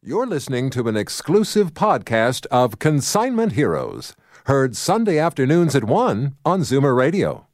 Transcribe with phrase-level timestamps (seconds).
[0.00, 4.14] You're listening to an exclusive podcast of Consignment Heroes,
[4.46, 7.48] heard Sunday afternoons at 1 on Zoomer Radio.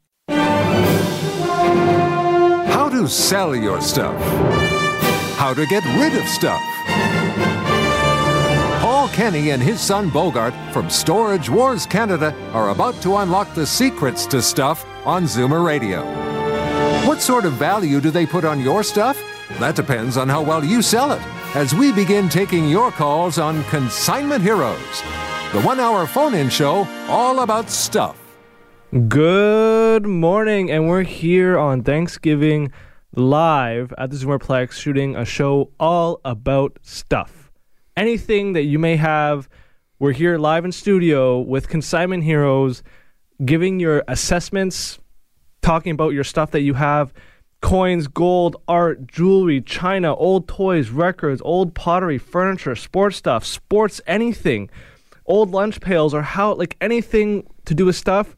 [2.67, 4.15] How to sell your stuff.
[5.37, 6.61] How to get rid of stuff.
[8.79, 13.65] Paul Kenny and his son Bogart from Storage Wars Canada are about to unlock the
[13.65, 16.03] secrets to stuff on Zoomer Radio.
[17.07, 19.19] What sort of value do they put on your stuff?
[19.59, 21.23] That depends on how well you sell it
[21.55, 25.01] as we begin taking your calls on Consignment Heroes,
[25.53, 28.19] the one hour phone in show all about stuff.
[29.07, 32.73] Good morning, and we're here on Thanksgiving
[33.15, 37.53] live at the Zoomerplex shooting a show all about stuff.
[37.95, 39.47] Anything that you may have,
[39.97, 42.83] we're here live in studio with Consignment Heroes,
[43.45, 44.99] giving your assessments,
[45.61, 47.13] talking about your stuff that you have
[47.65, 54.69] coins, gold, art, jewelry, china, old toys, records, old pottery, furniture, sports stuff, sports anything,
[55.25, 58.35] old lunch pails, or how, like anything to do with stuff,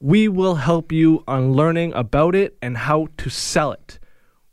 [0.00, 3.98] we will help you on learning about it and how to sell it.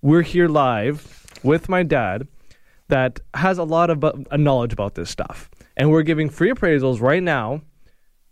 [0.01, 2.27] We're here live with my dad
[2.89, 5.49] that has a lot of uh, knowledge about this stuff.
[5.77, 7.61] And we're giving free appraisals right now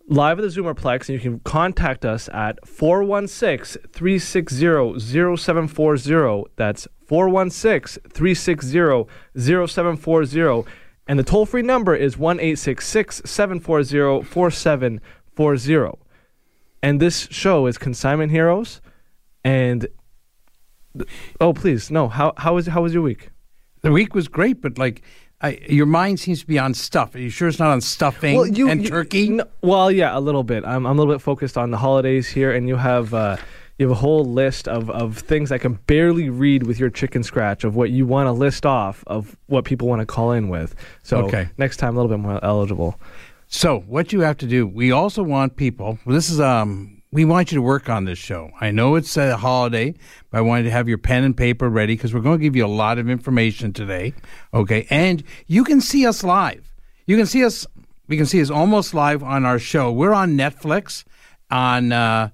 [0.08, 6.52] live at the Zoomerplex, and you can contact us at 416 360 0740.
[6.56, 9.06] That's 416 360
[9.38, 10.72] 0740.
[11.08, 16.00] And the toll free number is 1 740 4740.
[16.82, 18.82] And this show is Consignment Heroes.
[19.44, 19.88] And
[21.40, 22.08] oh, please, no.
[22.08, 23.30] How, how, was, how was your week?
[23.82, 25.04] The week was great, but like
[25.42, 27.14] I, your mind seems to be on stuff.
[27.14, 29.30] Are you sure it's not on stuffing well, you, and you, turkey?
[29.30, 30.64] No, well, yeah, a little bit.
[30.66, 33.38] I'm, I'm a little bit focused on the holidays here, and you have uh,
[33.78, 37.24] you have a whole list of, of things I can barely read with your chicken
[37.24, 40.48] scratch of what you want to list off of what people want to call in
[40.48, 40.74] with.
[41.04, 41.50] So okay.
[41.58, 43.00] next time, a little bit more eligible.
[43.48, 46.00] So what you have to do, we also want people.
[46.06, 48.52] Well, this is um we want you to work on this show.
[48.60, 49.96] I know it's a holiday,
[50.30, 52.58] but I wanted to have your pen and paper ready because we're going to give
[52.58, 54.14] you a lot of information today.
[54.54, 56.74] Okay, and you can see us live.
[57.06, 57.66] You can see us.
[58.10, 59.94] We can see us almost live on our show.
[59.94, 61.06] We're on Netflix.
[61.50, 62.32] On uh,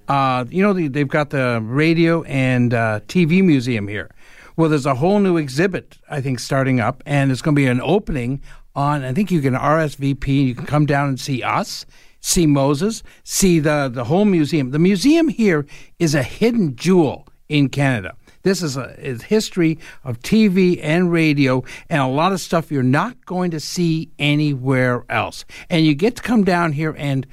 [0.09, 4.11] Uh, you know, they've got the radio and uh, TV museum here.
[4.57, 7.67] Well, there's a whole new exhibit, I think, starting up, and it's going to be
[7.67, 8.43] an opening
[8.75, 9.05] on.
[9.05, 10.27] I think you can RSVP.
[10.47, 11.87] You can come down and see us,
[12.21, 14.71] see Moses, see the the whole museum.
[14.71, 15.67] The museum here
[15.99, 18.17] is a hidden jewel in Canada.
[18.43, 22.83] This is a is history of TV and radio and a lot of stuff you're
[22.83, 25.45] not going to see anywhere else.
[25.69, 27.27] And you get to come down here and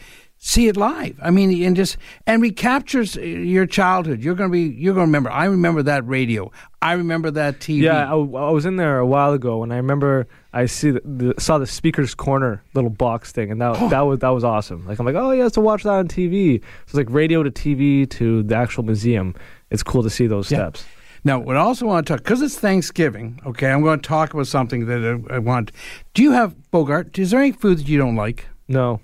[0.45, 1.19] see it live.
[1.21, 1.97] I mean, and just
[2.27, 4.21] and recaptures uh, your childhood.
[4.21, 5.31] You're gonna be you're gonna remember.
[5.31, 6.51] I remember that radio.
[6.81, 7.81] I remember that TV.
[7.81, 11.01] Yeah, I, I was in there a while ago, and I remember I see the,
[11.03, 14.85] the saw the speakers corner little box thing, and that that was that was awesome.
[14.85, 16.61] Like I'm like, oh yeah, to watch that on TV.
[16.61, 19.35] So it's like radio to TV to the actual museum.
[19.71, 20.59] It's cool to see those yeah.
[20.59, 20.85] steps.
[21.23, 23.41] Now, what I also want to talk because it's Thanksgiving.
[23.47, 25.71] Okay, I'm going to talk about something that I, I want.
[26.13, 27.17] Do you have Bogart?
[27.17, 28.45] Is there any food that you don't like?
[28.67, 28.99] No.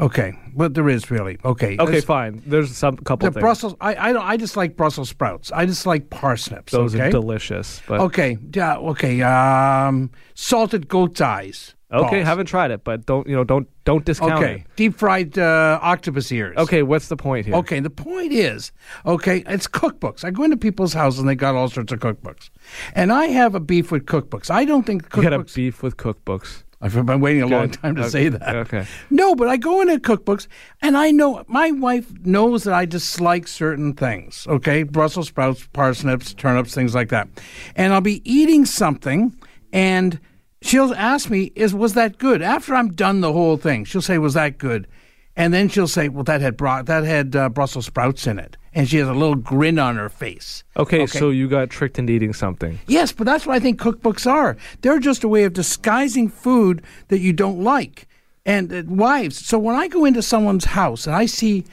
[0.00, 1.38] Okay, but there is really.
[1.44, 1.76] Okay.
[1.78, 2.42] Okay, let's- fine.
[2.46, 3.42] There's some couple The things.
[3.42, 3.74] Brussels.
[3.80, 4.24] I I don't.
[4.24, 5.50] I just like Brussels sprouts.
[5.52, 6.72] I just like parsnips.
[6.72, 7.08] Those okay.
[7.08, 7.82] are delicious.
[7.88, 8.38] But okay.
[8.54, 8.76] Yeah.
[8.76, 9.22] Okay.
[9.22, 11.74] Um, salted goat's eyes.
[11.90, 12.26] okay, balls.
[12.26, 13.42] haven't tried it, but don't you know?
[13.44, 14.54] Don't don't discount Okay.
[14.56, 14.76] it.
[14.76, 16.56] Deep fried uh, octopus ears.
[16.58, 17.56] Okay, what's the point here?
[17.56, 18.70] Okay, the point is,
[19.04, 20.22] okay, it's cookbooks.
[20.22, 22.50] I go into people's houses and they got all sorts of cookbooks,
[22.94, 24.48] and I have a beef with cookbooks.
[24.50, 26.62] I don't think you got a beef with cookbooks.
[26.80, 28.10] I've been waiting a long time to Okay.
[28.10, 28.54] say that.
[28.56, 28.86] Okay.
[29.10, 30.46] No, but I go into cookbooks
[30.80, 34.46] and I know my wife knows that I dislike certain things.
[34.48, 37.28] Okay, Brussels sprouts, parsnips, turnips, things like that,
[37.74, 39.34] and I'll be eating something
[39.72, 40.20] and.
[40.60, 44.18] She'll ask me, "Is was that good?" After I'm done the whole thing, she'll say,
[44.18, 44.88] "Was that good?"
[45.36, 48.56] And then she'll say, "Well, that had bro- that had uh, Brussels sprouts in it,"
[48.78, 50.62] and she has a little grin on her face.
[50.76, 51.18] okay, Okay.
[51.18, 52.78] so you got tricked into eating something.
[52.86, 54.56] Yes, but that's what I think cookbooks are.
[54.82, 58.06] They're just a way of disguising food that you don't like.
[58.46, 61.64] And uh, wives, so when I go into someone's house and I see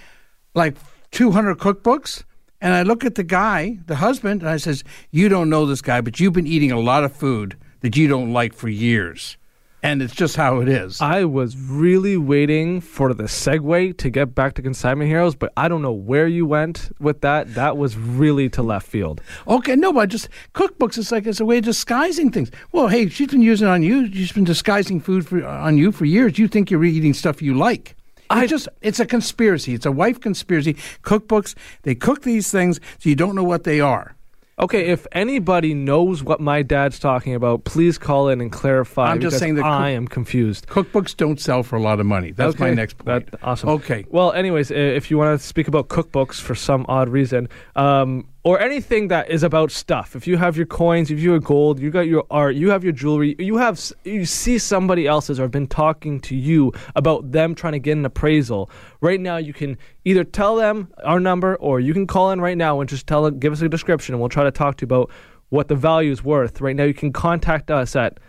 [0.56, 0.76] like
[1.12, 2.24] 200 cookbooks,
[2.60, 5.82] and I look at the guy, the husband, and I says, "You don't know this
[5.82, 9.38] guy, but you've been eating a lot of food that you don't like for years."
[9.86, 11.00] And it's just how it is.
[11.00, 15.68] I was really waiting for the segue to get back to consignment heroes, but I
[15.68, 17.54] don't know where you went with that.
[17.54, 19.22] That was really to left field.
[19.48, 20.98] Okay, no, but just cookbooks.
[20.98, 22.50] It's like it's a way of disguising things.
[22.72, 24.12] Well, hey, she's been using it on you.
[24.12, 26.40] She's been disguising food for on you for years.
[26.40, 27.96] You think you're eating stuff you like.
[28.18, 29.76] It's I- just it's a conspiracy.
[29.76, 30.74] It's a wife conspiracy.
[31.04, 31.54] Cookbooks.
[31.84, 34.16] They cook these things so you don't know what they are.
[34.58, 39.12] Okay, if anybody knows what my dad's talking about, please call in and clarify.
[39.12, 40.68] I'm just saying that I cook- am confused.
[40.68, 42.32] Cookbooks don't sell for a lot of money.
[42.32, 43.30] That's my next point.
[43.32, 43.70] that- awesome.
[43.70, 44.06] Okay.
[44.10, 48.60] Well, anyways, if you want to speak about cookbooks for some odd reason, um, or
[48.60, 51.90] anything that is about stuff, if you have your coins, if you have gold, you
[51.90, 55.52] got your art, you have your jewelry, you have you see somebody else's or have
[55.52, 58.70] been talking to you about them trying to get an appraisal.
[59.02, 62.56] Right now, you can either tell them our number or you can call in right
[62.56, 64.84] now and just tell them, give us a description, and we'll try to talk to
[64.84, 65.10] you about
[65.50, 66.62] what the value is worth.
[66.62, 68.20] Right now, you can contact us at.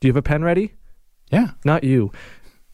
[0.00, 0.74] Do you have a pen ready?
[1.30, 1.52] Yeah.
[1.64, 2.12] Not you.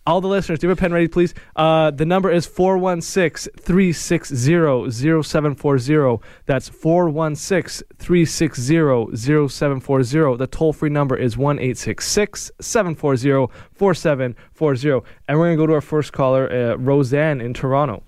[0.09, 1.35] All the listeners, do you have a pen ready, please?
[1.55, 6.25] Uh, the number is 416 360 0740.
[6.47, 10.37] That's 416 360 0740.
[10.39, 15.07] The toll free number is 1 740 4740.
[15.29, 18.03] And we're going to go to our first caller, uh, Roseanne in Toronto.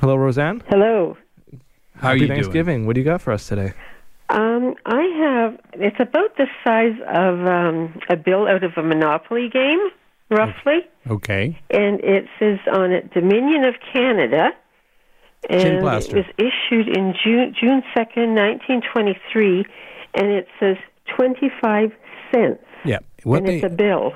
[0.00, 0.62] Hello, Roseanne.
[0.68, 1.16] Hello.
[1.96, 2.42] How are Happy you doing?
[2.42, 2.86] Thanksgiving.
[2.86, 3.72] What do you got for us today?
[4.28, 5.58] Um, I have.
[5.72, 9.90] It's about the size of um, a bill out of a Monopoly game,
[10.30, 10.80] roughly,
[11.10, 11.58] Okay.
[11.70, 14.50] and it says on it Dominion of Canada,
[15.48, 16.08] and it was
[16.38, 19.64] issued in June June second, nineteen twenty three,
[20.14, 20.76] and it says
[21.16, 21.92] twenty five
[22.32, 22.98] cents, Yeah.
[23.24, 24.12] What and they it's a bill.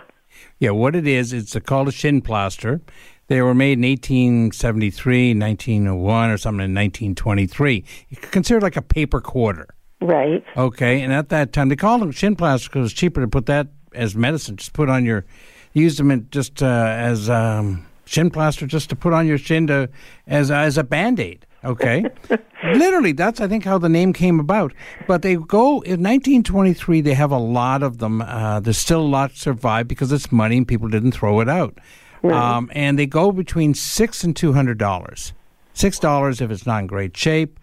[0.59, 2.81] Yeah, what it is, it's a, called a shin plaster.
[3.29, 7.85] They were made in 1873, 1901, or something in 1923.
[8.09, 9.69] You could consider it like a paper quarter.
[10.01, 10.45] Right.
[10.57, 13.29] Okay, and at that time, they called them shin plaster because it was cheaper to
[13.29, 14.57] put that as medicine.
[14.57, 15.25] Just put on your,
[15.73, 19.67] use them in just uh, as um, shin plaster, just to put on your shin
[19.69, 19.89] to
[20.27, 21.47] as as a band aid.
[21.65, 22.05] Okay,
[22.65, 24.73] literally, that's I think how the name came about.
[25.07, 27.01] But they go in 1923.
[27.01, 28.21] They have a lot of them.
[28.21, 31.79] Uh, there's still a lot survive because it's money and people didn't throw it out.
[32.25, 35.33] Um, and they go between six and two hundred dollars.
[35.75, 37.59] Six dollars if it's not in great shape,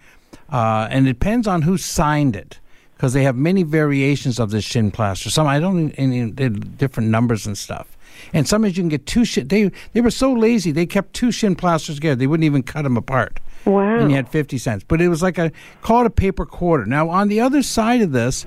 [0.51, 2.59] uh, and it depends on who signed it
[2.95, 5.29] because they have many variations of this shin plaster.
[5.29, 6.33] Some I don't in
[6.77, 7.97] different numbers and stuff.
[8.33, 9.47] And sometimes you can get two shin.
[9.47, 12.15] They they were so lazy they kept two shin plasters together.
[12.15, 13.39] They wouldn't even cut them apart.
[13.65, 13.99] Wow.
[13.99, 16.85] And you had fifty cents, but it was like a call it a paper quarter.
[16.85, 18.45] Now on the other side of this,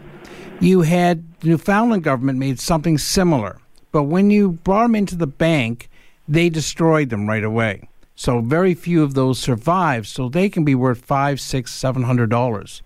[0.61, 3.59] you had the Newfoundland government made something similar,
[3.91, 5.91] but when you brought them into the bank,
[6.29, 7.88] they destroyed them right away.
[8.14, 10.07] So very few of those survive.
[10.07, 12.83] So they can be worth five, six, seven hundred dollars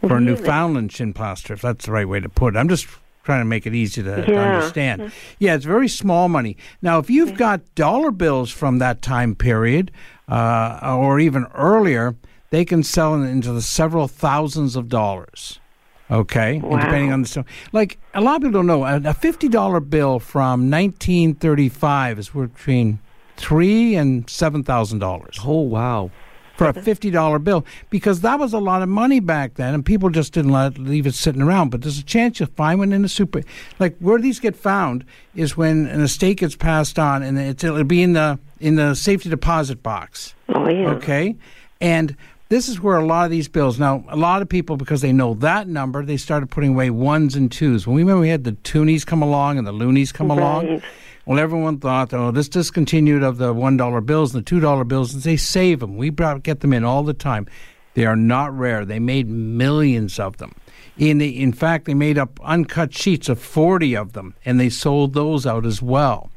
[0.00, 2.58] for a Newfoundland shin plaster, if that's the right way to put it.
[2.58, 2.86] I'm just
[3.26, 5.12] trying to make it easy to, to understand.
[5.38, 6.56] Yeah, it's very small money.
[6.80, 9.90] Now, if you've got dollar bills from that time period,
[10.28, 12.14] uh, or even earlier,
[12.50, 15.60] they can sell into the several thousands of dollars.
[16.08, 19.12] Okay, and depending on the so, like a lot of people don't know a, a
[19.12, 23.00] fifty dollar bill from nineteen thirty five is worth between
[23.36, 26.12] three and seven thousand dollars Oh, wow.
[26.56, 29.84] For a fifty dollar bill because that was a lot of money back then, and
[29.84, 31.70] people just didn't let leave it sitting around.
[31.70, 33.42] But there's a chance you'll find one in the super.
[33.78, 37.84] Like where these get found is when an estate gets passed on, and it's, it'll
[37.84, 40.34] be in the in the safety deposit box.
[40.48, 40.90] Oh yeah.
[40.90, 41.36] Okay,
[41.80, 42.16] and
[42.48, 43.78] this is where a lot of these bills.
[43.78, 47.34] Now, a lot of people, because they know that number, they started putting away ones
[47.34, 47.86] and twos.
[47.86, 50.80] When we remember we had the toonies come along and the loonies come along.
[51.26, 54.84] Well, everyone thought, oh, this discontinued of the one dollar bills and the two dollar
[54.84, 55.96] bills, and they save them.
[55.96, 57.46] We brought, get them in all the time.
[57.94, 58.84] They are not rare.
[58.84, 60.54] They made millions of them.
[60.96, 64.68] In the, in fact, they made up uncut sheets of forty of them, and they
[64.68, 66.30] sold those out as well.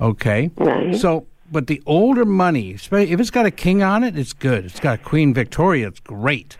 [0.00, 0.96] Okay, Right.
[0.96, 4.64] so but the older money, if it's got a king on it, it's good.
[4.64, 6.56] It's got Queen Victoria, it's great.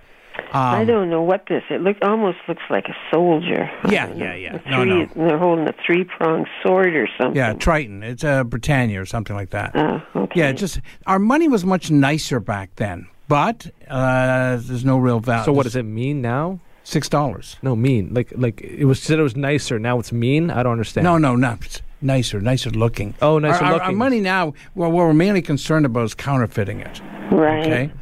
[0.53, 1.63] I Um, don't know what this.
[1.71, 3.71] It look almost looks like a soldier.
[3.89, 4.59] Yeah, yeah, yeah.
[4.65, 5.27] A No, three, no.
[5.29, 7.37] They're holding a three pronged sword or something.
[7.37, 8.03] yeah, Triton.
[8.03, 9.73] It's a Britannia or something like that.
[9.75, 10.41] Oh, okay.
[10.41, 15.45] Yeah, just our money was much nicer back then, but uh, there's no real value.
[15.45, 16.61] So what does it mean now?
[16.83, 17.57] Six dollars.
[17.63, 18.13] No, mean.
[18.13, 19.79] Like like it was said it was nicer.
[19.79, 20.51] Now it's mean.
[20.51, 21.05] I don't understand.
[21.05, 21.57] No, no, no.
[21.63, 23.15] It's nicer, nicer looking.
[23.23, 23.99] Oh, nicer our, our- Our looking.
[23.99, 27.01] money now, well, what we're mainly concerned about is counterfeiting it.
[27.31, 27.67] right.
[27.67, 27.93] Okay,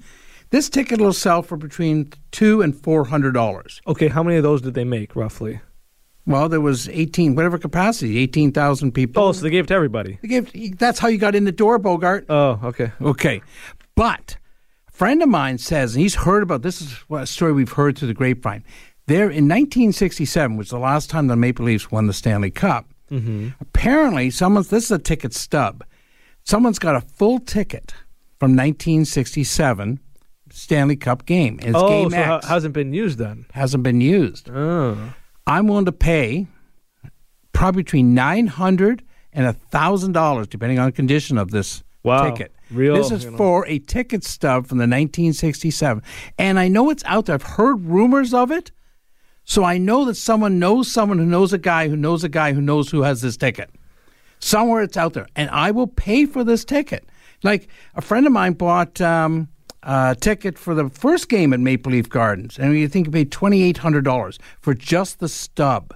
[0.52, 3.82] This ticket will sell for between two and four hundred dollars.
[3.88, 5.62] Okay, how many of those did they make roughly?
[6.26, 9.24] Well, there was eighteen, whatever capacity, eighteen thousand people.
[9.24, 10.20] Oh, so they gave it to everybody.
[10.22, 12.26] They gave- that's how you got in the door, Bogart.
[12.30, 12.92] Oh, okay.
[13.02, 13.42] Okay.
[13.96, 14.38] But
[14.88, 17.98] a friend of mine says, and he's heard about this is a story we've heard
[17.98, 18.64] through the grapevine.
[19.08, 22.86] There in 1967, which was the last time the Maple Leafs won the Stanley Cup,
[23.10, 23.50] mm-hmm.
[23.60, 25.84] apparently someone's, this is a ticket stub.
[26.44, 27.94] Someone's got a full ticket
[28.40, 30.00] from 1967
[30.52, 31.60] Stanley Cup game.
[31.62, 32.46] And it's oh, game so X.
[32.46, 33.46] ha- hasn't been used then.
[33.54, 34.50] hasn't been used.
[34.50, 35.14] Oh.
[35.48, 36.48] I'm willing to pay
[37.54, 42.30] probably between nine hundred and a thousand dollars, depending on the condition of this Wow.
[42.32, 42.54] ticket.
[42.72, 43.38] Real, this is you know.
[43.38, 46.02] for a ticket stub from the 1967,
[46.38, 47.36] and I know it's out there.
[47.36, 48.72] I've heard rumors of it,
[49.44, 52.54] so I know that someone knows someone who knows a guy who knows a guy
[52.54, 53.70] who knows who has this ticket.
[54.40, 57.06] Somewhere it's out there, and I will pay for this ticket.
[57.44, 59.50] Like a friend of mine bought um,
[59.84, 63.32] a ticket for the first game at Maple Leaf Gardens, and you think you paid
[63.32, 65.96] twenty eight hundred dollars for just the stub.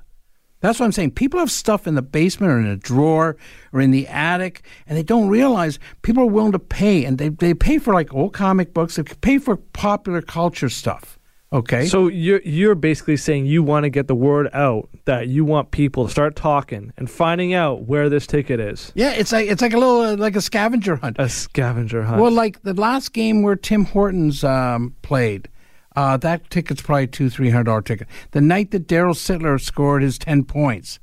[0.61, 1.11] That's what I'm saying.
[1.11, 3.37] People have stuff in the basement or in a drawer
[3.71, 7.29] or in the attic, and they don't realize people are willing to pay, and they,
[7.29, 11.19] they pay for like old comic books, they pay for popular culture stuff.
[11.55, 15.45] Okay, So you're you're basically saying you want to get the word out that you
[15.45, 18.91] want people to start talking and finding out where this ticket is.
[18.93, 21.15] yeah, it's like it's like a little uh, like a scavenger hunt.
[21.17, 22.21] A scavenger hunt.
[22.21, 25.47] Well, like the last game where Tim Hortons um, played,
[25.95, 28.07] uh, that ticket's probably two three hundred dollar ticket.
[28.31, 30.99] The night that Darryl Sittler scored his ten points.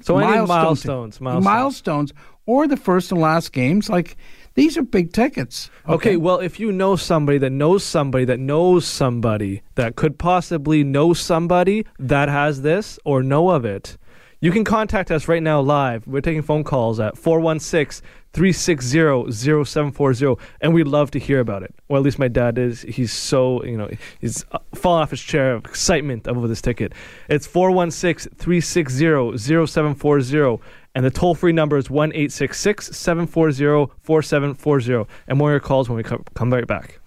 [0.00, 1.44] So any milestones, milestones.
[1.44, 2.12] milestones,
[2.44, 3.88] or the first and last games.
[3.88, 4.16] Like
[4.54, 5.70] these are big tickets.
[5.88, 10.84] okay, well, if you know somebody that knows somebody that knows somebody that could possibly
[10.84, 13.96] know somebody that has this or know of it,
[14.44, 16.04] You can contact us right now live.
[16.04, 21.72] We're taking phone calls at 416 360 0740, and we'd love to hear about it.
[21.88, 22.82] Or at least my dad is.
[22.82, 26.92] He's so, you know, he's uh, falling off his chair of excitement over this ticket.
[27.28, 30.58] It's 416 360 0740,
[30.94, 35.10] and the toll free number is 1 740 4740.
[35.26, 37.00] And more of your calls when we come, come right back.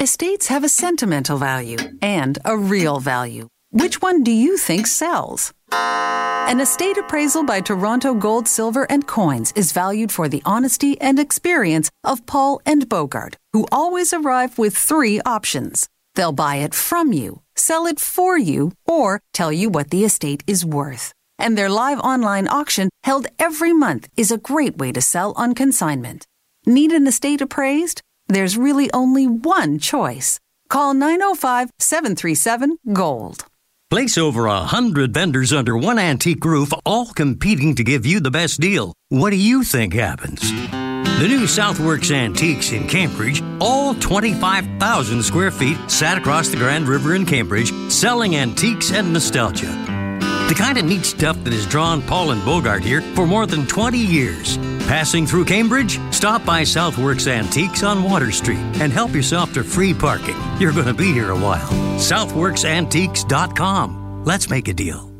[0.00, 3.48] Estates have a sentimental value and a real value.
[3.70, 5.52] Which one do you think sells?
[5.72, 11.18] An estate appraisal by Toronto Gold, Silver, and Coins is valued for the honesty and
[11.18, 15.88] experience of Paul and Bogart, who always arrive with three options.
[16.14, 20.42] They'll buy it from you, sell it for you, or tell you what the estate
[20.46, 21.14] is worth.
[21.42, 25.56] And their live online auction, held every month, is a great way to sell on
[25.56, 26.24] consignment.
[26.66, 28.00] Need an estate appraised?
[28.28, 30.38] There's really only one choice.
[30.68, 33.44] Call 905 737 GOLD.
[33.90, 38.30] Place over a hundred vendors under one antique roof, all competing to give you the
[38.30, 38.94] best deal.
[39.08, 40.40] What do you think happens?
[40.42, 47.16] The new Southworks Antiques in Cambridge, all 25,000 square feet, sat across the Grand River
[47.16, 49.91] in Cambridge, selling antiques and nostalgia.
[50.48, 53.66] The kind of neat stuff that has drawn Paul and Bogart here for more than
[53.66, 54.58] 20 years.
[54.86, 55.98] Passing through Cambridge?
[56.12, 60.36] Stop by Southworks Antiques on Water Street and help yourself to free parking.
[60.58, 61.68] You're going to be here a while.
[61.98, 64.24] SouthworksAntiques.com.
[64.24, 65.11] Let's make a deal.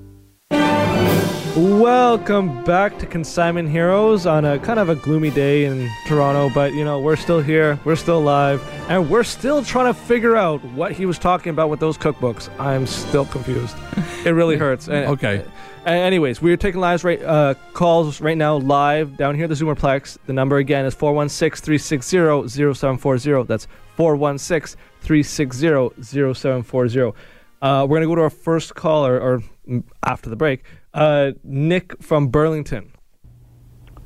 [1.54, 6.73] Welcome back to Consignment Heroes on a kind of a gloomy day in Toronto, but
[6.73, 10.64] you know, we're still here, we're still alive, and we're still trying to figure out
[10.64, 12.49] what he was talking about with those cookbooks.
[12.59, 13.76] I'm still confused.
[14.25, 14.88] It really hurts.
[14.88, 15.44] And, Okay.
[15.85, 19.56] uh, anyways, we're taking live right, uh, calls right now live down here at the
[19.56, 20.16] Zoomerplex.
[20.26, 23.42] The number again is 416 360 0740.
[23.49, 23.66] That's
[23.97, 27.12] 416 360 0740.
[27.61, 30.64] Uh, we're going to go to our first caller, or mm, after the break.
[30.94, 32.92] Uh, Nick from Burlington.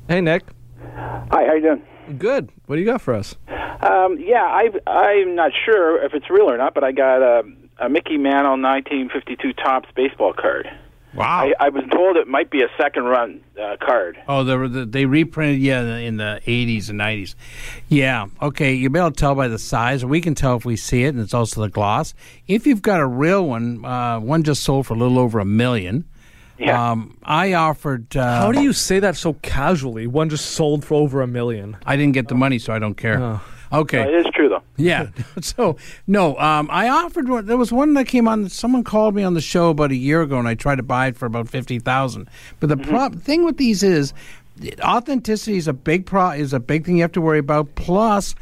[0.07, 0.43] Hey, Nick.
[0.95, 2.17] Hi, how you doing?
[2.17, 2.49] Good.
[2.65, 3.35] What do you got for us?
[3.81, 7.43] Um, yeah, I, I'm not sure if it's real or not, but I got a,
[7.79, 10.67] a Mickey Mantle 1952 Topps baseball card.
[11.13, 11.47] Wow.
[11.59, 14.17] I, I was told it might be a second run uh, card.
[14.27, 17.35] Oh, they, were the, they reprinted, yeah, in the 80s and 90s.
[17.89, 20.05] Yeah, okay, you'll be able to tell by the size.
[20.05, 22.13] We can tell if we see it, and it's also the gloss.
[22.47, 25.45] If you've got a real one, uh, one just sold for a little over a
[25.45, 26.05] million.
[26.59, 26.91] Yeah.
[26.91, 28.15] Um, I offered.
[28.15, 30.07] Uh, How do you say that so casually?
[30.07, 31.77] One just sold for over a million.
[31.85, 33.21] I didn't get the money, so I don't care.
[33.21, 33.41] Oh.
[33.71, 34.01] Okay.
[34.01, 34.63] Uh, it is true, though.
[34.77, 35.09] Yeah.
[35.41, 37.45] so no, um, I offered one.
[37.45, 38.49] There was one that came on.
[38.49, 41.07] Someone called me on the show about a year ago, and I tried to buy
[41.07, 42.29] it for about fifty thousand.
[42.59, 44.13] But the prob- thing with these is
[44.83, 47.75] authenticity is a big pro is a big thing you have to worry about.
[47.75, 48.35] Plus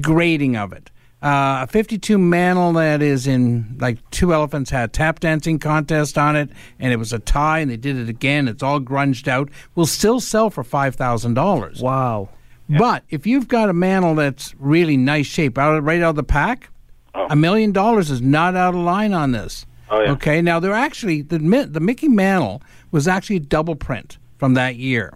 [0.00, 0.90] grading of it.
[1.22, 6.16] Uh, a 52 Mantle that is in like two elephants had a tap dancing contest
[6.16, 8.48] on it, and it was a tie, and they did it again.
[8.48, 9.50] It's all grunged out.
[9.74, 11.82] Will still sell for five thousand dollars.
[11.82, 12.30] Wow.
[12.78, 16.16] But if you've got a Mantle that's really nice shape, out of, right out of
[16.16, 16.70] the pack,
[17.14, 19.66] a million dollars is not out of line on this.
[19.90, 20.12] Oh, yeah.
[20.12, 20.40] Okay.
[20.40, 25.12] Now they're actually the the Mickey Mantle was actually a double print from that year.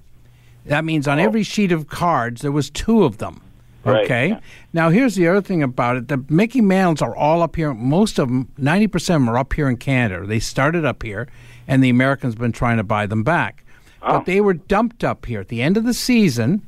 [0.66, 3.40] That means on every sheet of cards there was two of them.
[3.85, 4.29] Right, Okay.
[4.31, 4.40] yeah.
[4.73, 7.75] Now here's the other thing about it: the Mickey Mantles are all up here.
[7.75, 10.27] Most of them, ninety percent, of them are up here in Canada.
[10.27, 11.29] They started up here,
[11.68, 13.64] and the Americans have been trying to buy them back.
[14.03, 14.18] Oh.
[14.18, 16.62] But they were dumped up here at the end of the season.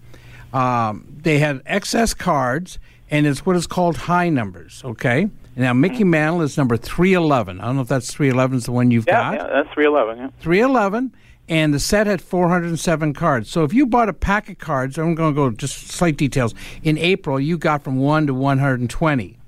[0.53, 2.79] Um, they had excess cards,
[3.11, 4.83] and it's what is called high numbers.
[4.85, 5.29] Okay.
[5.59, 7.61] Now Mickey Mantle is number three eleven.
[7.61, 9.35] I don't know if that's three eleven is the one you've Yeah, got.
[9.35, 10.19] yeah, that's 311.
[10.19, 10.31] Yeah.
[10.41, 11.15] 311
[11.49, 13.49] and the set had 407 cards.
[13.49, 16.55] So if you bought a pack of cards i'm going to go just slight details
[16.83, 19.39] in april you got from 1 to 120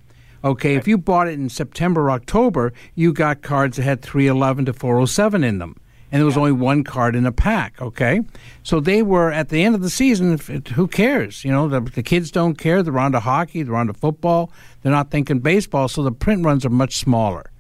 [0.45, 4.67] okay if you bought it in september or october you got cards that had 311
[4.67, 5.77] to 407 in them.
[6.11, 8.23] And there was only one card in a pack okay?
[8.63, 10.39] So they were at the end of the season
[10.75, 11.45] who cares?
[11.45, 12.83] You know the, the kids don't care.
[12.83, 14.51] They're on to hockey they're on to football
[14.83, 17.51] they're not thinking baseball so the print runs are much smaller.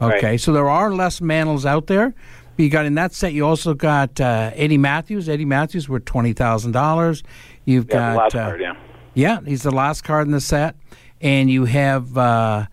[0.00, 0.40] Okay, Right.
[0.40, 2.12] so there are less Mantles out there.
[2.56, 3.32] You got in that set.
[3.32, 5.28] You also got uh, Eddie Mathews.
[5.28, 7.22] Eddie Mathews worth twenty thousand dollars.
[7.64, 8.76] You've Yeah, got uh, card, yeah.
[9.14, 10.76] yeah, he's the last card in the set,
[11.20, 12.66] and you have uh,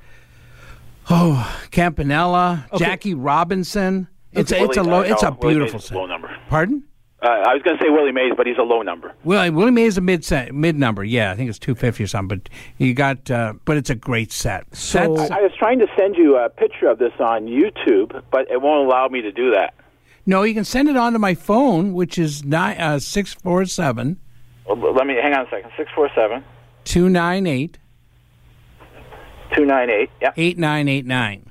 [1.09, 4.07] oh Campanella, Jackie Robinson.
[4.31, 5.01] It's a, it's a low.
[5.01, 5.97] It's a beautiful set.
[5.97, 6.29] low number.
[6.49, 6.83] Pardon?
[7.21, 9.13] Uh, I was going to say Willie Mays, but he's a low number.
[9.25, 11.03] Well, Willie Mays is a mid set, mid number.
[11.03, 12.39] Yeah, I think it's two fifty or something.
[12.39, 14.73] But you got, uh, but it's a great set.
[14.73, 18.49] So- That's- I was trying to send you a picture of this on YouTube, but
[18.49, 19.73] it won't allow me to do that.
[20.25, 23.65] no, you can send it on to my phone, which is nine uh, six four
[23.65, 24.17] seven
[24.65, 25.71] Well, let me hang on a second.
[25.75, 26.43] 647
[26.85, 27.77] two nine eight.
[29.55, 30.09] 298.
[30.21, 30.31] Yeah.
[30.37, 30.87] 8989.
[30.87, 31.48] eight, nine.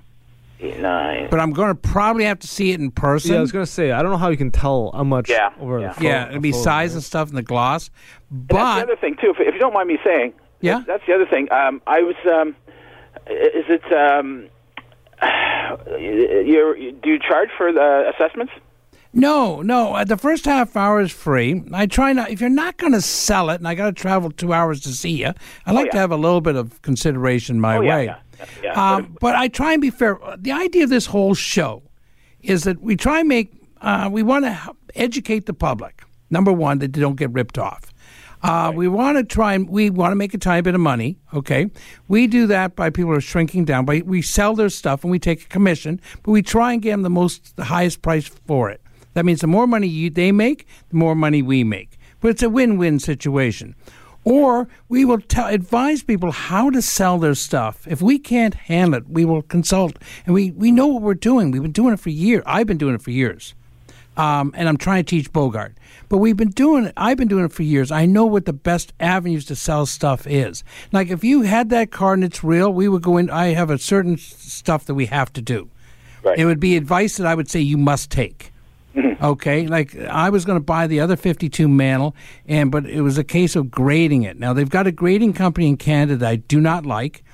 [0.60, 3.32] But I'm going to probably have to see it in person.
[3.32, 5.30] Yeah, I was gonna say I don't know how you can tell how much.
[5.30, 5.92] Yeah, over yeah.
[5.92, 7.90] The Yeah, it'd be size and stuff in the gloss.
[8.30, 9.30] And that's But the other thing too.
[9.30, 10.82] If, if you don't mind me saying, Yeah?
[10.86, 11.50] that's the other thing.
[11.52, 12.16] Um, I was.
[12.26, 12.56] Um,
[13.26, 13.92] is it?
[13.92, 14.48] Um,
[15.98, 18.52] you do you charge for the assessments?
[19.12, 21.62] No, no, uh, the first half hour is free.
[21.72, 22.30] I try not.
[22.30, 24.90] If you're not going to sell it, and I got to travel two hours to
[24.90, 25.32] see you,
[25.66, 26.00] I like to yeah.
[26.02, 28.04] have a little bit of consideration my Oh, yeah, way.
[28.06, 28.94] yeah, yeah, yeah.
[28.94, 30.18] Um, but I try and be fair.
[30.36, 31.82] The idea of this whole show
[32.42, 33.52] is that we try and make.
[33.80, 34.58] Uh, we want to
[34.94, 36.02] educate the public.
[36.30, 37.92] Number one, that they don't get ripped off.
[38.42, 41.16] Uh, We want to try and we want to make a tiny bit of money.
[41.34, 41.70] Okay,
[42.08, 43.84] we do that by people who are shrinking down.
[43.84, 46.90] By we sell their stuff and we take a commission, but we try and get
[46.92, 48.80] them the most, the highest price for it.
[49.14, 51.98] That means the more money you, they make, the more money we make.
[52.20, 53.74] But it's a win-win situation.
[54.24, 57.86] Or we will tell, advise people how to sell their stuff.
[57.88, 61.50] If we can't handle it, we will consult, and we, we know what we're doing.
[61.50, 62.42] We've been doing it for years.
[62.46, 63.54] I've been doing it for years
[64.18, 65.74] um, and I'm trying to teach Bogart.
[66.08, 66.92] But we've been doing it.
[66.96, 67.90] I've been doing it for years.
[67.90, 70.64] I know what the best avenues to sell stuff is.
[70.92, 73.30] Like if you had that car and it's real, we would go in.
[73.30, 75.70] I have a certain stuff that we have to do.
[76.24, 76.38] Right.
[76.38, 78.52] It would be advice that I would say you must take.
[79.20, 82.14] Okay, like I was going to buy the other 52 Mantle,
[82.46, 84.38] and but it was a case of grading it.
[84.38, 87.24] Now they've got a grading company in Canada that I do not like.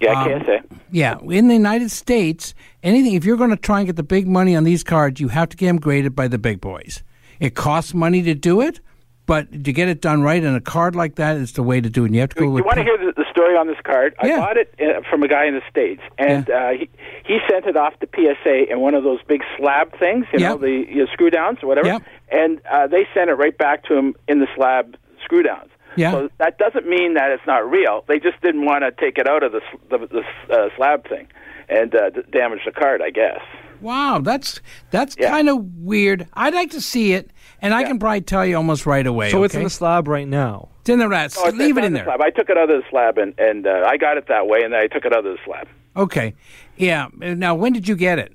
[0.00, 0.60] Yeah, Um, I can't say.
[0.90, 4.26] Yeah, in the United States, anything if you're going to try and get the big
[4.26, 7.02] money on these cards, you have to get them graded by the big boys.
[7.40, 8.80] It costs money to do it,
[9.28, 11.88] but to get it done right, and a card like that is the way to
[11.88, 12.06] do it.
[12.06, 12.64] And you have to go You with.
[12.64, 14.16] want to hear the, the story on this card?
[14.24, 14.34] Yeah.
[14.34, 16.90] I bought it uh, from a guy in the states, and uh, he
[17.24, 20.48] he sent it off to PSA in one of those big slab things, you Yeah.
[20.48, 21.86] know, the you know, screw downs or whatever.
[21.86, 21.98] Yeah.
[22.32, 25.70] And uh, they sent it right back to him in the slab screw downs.
[25.96, 26.12] Yeah.
[26.12, 28.04] So that doesn't mean that it's not real.
[28.08, 29.60] They just didn't want to take it out of the
[29.90, 30.22] the, the
[30.54, 31.28] uh, slab thing
[31.68, 33.40] and uh, d- damage the card, I guess.
[33.80, 34.60] Wow, that's
[34.90, 35.30] that's Yeah.
[35.30, 36.26] kind of weird.
[36.34, 39.30] I'd like to see it, and I can probably tell you almost right away.
[39.30, 40.68] So it's in the slab right now.
[40.80, 41.36] It's in the rats.
[41.38, 42.06] Oh, Leave it in the there.
[42.06, 42.20] Slab.
[42.20, 44.62] I took it out of the slab, and and uh, I got it that way,
[44.62, 45.68] and then I took it out of the slab.
[45.96, 46.34] Okay,
[46.76, 47.08] yeah.
[47.16, 48.32] Now, when did you get it?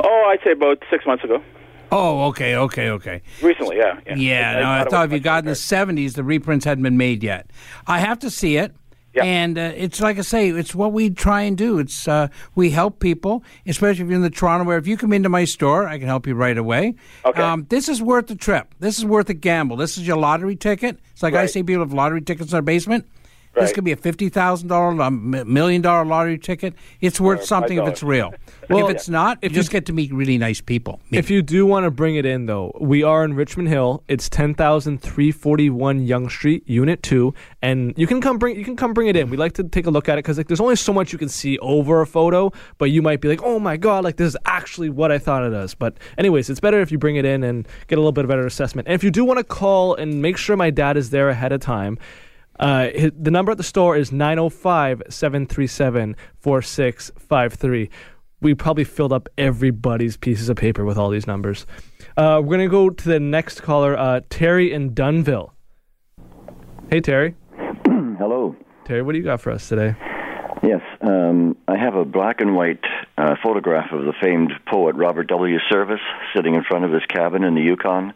[0.00, 1.42] Oh, I'd say about six months ago.
[1.92, 3.22] Oh, okay, okay, okay.
[3.40, 4.00] Recently, yeah.
[4.06, 6.82] Yeah, Yeah, no, I it thought if you got in the seventies, the reprints hadn't
[6.82, 7.48] been made yet.
[7.86, 8.74] I have to see it.
[9.14, 9.24] Yeah.
[9.24, 11.78] And uh, it's like I say, it's what we try and do.
[11.78, 14.78] It's uh, we help people, especially if you're in the Toronto area.
[14.80, 16.94] If you come into my store, I can help you right away.
[17.24, 17.40] Okay.
[17.40, 18.74] Um, this is worth the trip.
[18.80, 19.76] This is worth a gamble.
[19.76, 20.98] This is your lottery ticket.
[21.12, 21.50] It's like I Right.
[21.50, 23.06] say, people have lottery tickets in their basement.
[23.54, 26.74] This could be a fifty thousand dollar, a million dollar lottery ticket.
[27.00, 27.88] It's worth oh, Or something if $5.
[27.88, 28.34] it's real.
[28.70, 30.98] Well, if it's not, if you just get to meet really nice people.
[31.10, 34.02] If you do want to bring it in, though, we are in Richmond Hill.
[34.08, 37.34] It's 10,341 Yonge Street, Unit 2.
[37.60, 39.28] And you can come bring you can come bring it in.
[39.28, 41.18] We like to take a look at it because like, there's only so much you
[41.18, 44.28] can see over a photo, but you might be like, oh my God, like this
[44.28, 45.74] is actually what I thought it is.
[45.74, 48.28] But, anyways, it's better if you bring it in and get a little bit of
[48.28, 48.88] better assessment.
[48.88, 51.52] And if you do want to call and make sure my dad is there ahead
[51.52, 51.98] of time,
[52.58, 57.90] uh, hi- the number at the store is 905 737 4653.
[58.40, 61.66] We probably filled up everybody's pieces of paper with all these numbers.
[62.16, 65.50] Uh, we're going to go to the next caller, uh, Terry in Dunnville.
[66.90, 67.34] Hey, Terry.
[67.86, 68.54] Hello.
[68.84, 69.96] Terry, what do you got for us today?
[70.62, 72.84] Yes, um, I have a black and white
[73.18, 75.58] uh, photograph of the famed poet Robert W.
[75.70, 76.00] Service
[76.34, 78.14] sitting in front of his cabin in the Yukon,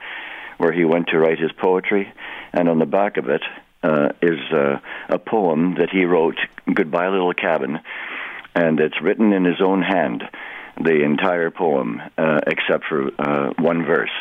[0.59, 2.13] where he went to write his poetry,
[2.53, 3.43] and on the back of it
[3.83, 6.39] uh, is uh, a poem that he wrote,
[6.73, 7.81] "Goodbye, Little Cabin,"
[8.55, 10.25] and it's written in his own hand,
[10.81, 14.17] the entire poem uh, except for uh, one verse,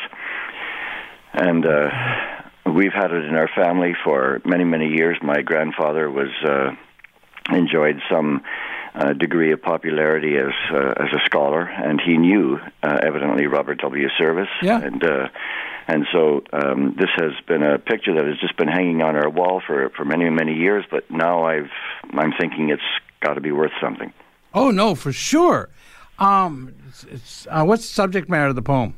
[1.33, 1.65] and.
[1.65, 1.89] Uh,
[2.67, 5.17] We've had it in our family for many, many years.
[5.23, 6.75] My grandfather was uh,
[7.55, 8.43] enjoyed some
[8.93, 13.79] uh, degree of popularity as uh, as a scholar, and he knew uh, evidently Robert
[13.79, 14.09] W.
[14.17, 14.49] Service.
[14.61, 14.81] Yeah.
[14.81, 15.29] And uh,
[15.87, 19.29] and so um, this has been a picture that has just been hanging on our
[19.29, 20.85] wall for for many, many years.
[20.89, 21.69] But now I've
[22.11, 22.81] I'm thinking it's
[23.21, 24.13] got to be worth something.
[24.53, 25.69] Oh no, for sure.
[26.19, 28.95] Um, it's, it's uh, what's the subject matter of the poem?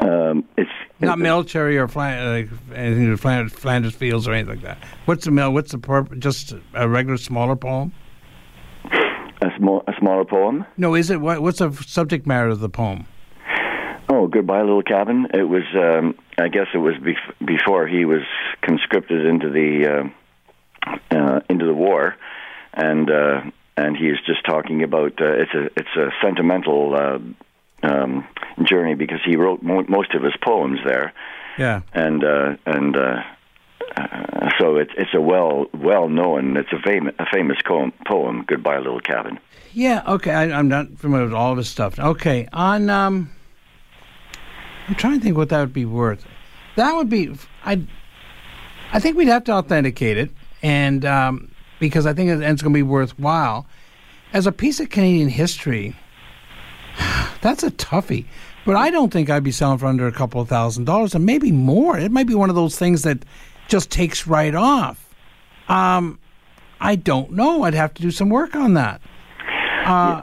[0.00, 4.64] Um, it's Not it's- military or Flan- uh, anything Flanders, Flanders Fields or anything like
[4.64, 4.78] that.
[5.04, 5.52] What's the mil?
[5.52, 6.18] What's the purpose?
[6.18, 7.92] Just a regular smaller poem?
[9.42, 10.64] a small a smaller poem.
[10.76, 11.20] No, is it?
[11.20, 13.06] What, what's the subject matter of the poem?
[14.14, 15.28] Oh, goodbye, little cabin.
[15.32, 18.22] It was, um, I guess, it was bef- before he was
[18.60, 20.10] conscripted into the
[20.86, 22.16] uh, uh, into the war,
[22.74, 23.40] and uh,
[23.78, 27.18] and he is just talking about uh, it's a it's a sentimental uh,
[27.90, 28.26] um,
[28.64, 31.14] journey because he wrote mo- most of his poems there,
[31.58, 31.80] Yeah.
[31.94, 33.22] and uh, and uh,
[33.96, 38.44] uh, so it's it's a well well known it's a famous a famous poem, poem
[38.46, 39.38] Goodbye Little Cabin.
[39.72, 40.32] Yeah, okay.
[40.32, 41.98] I, I'm not familiar with all of his stuff.
[41.98, 43.30] Okay, on um,
[44.88, 46.24] I'm trying to think what that would be worth.
[46.76, 47.82] That would be I.
[48.94, 50.30] I think we'd have to authenticate it,
[50.62, 53.66] and um, because I think it's going to be worthwhile
[54.32, 55.96] as a piece of Canadian history.
[57.40, 58.26] That's a toughie,
[58.64, 61.24] but I don't think I'd be selling for under a couple of thousand dollars, and
[61.24, 61.98] maybe more.
[61.98, 63.24] It might be one of those things that
[63.68, 65.08] just takes right off.
[65.68, 66.18] Um,
[66.80, 67.62] I don't know.
[67.62, 69.00] I'd have to do some work on that.
[69.84, 70.22] Uh,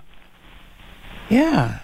[1.30, 1.80] yeah.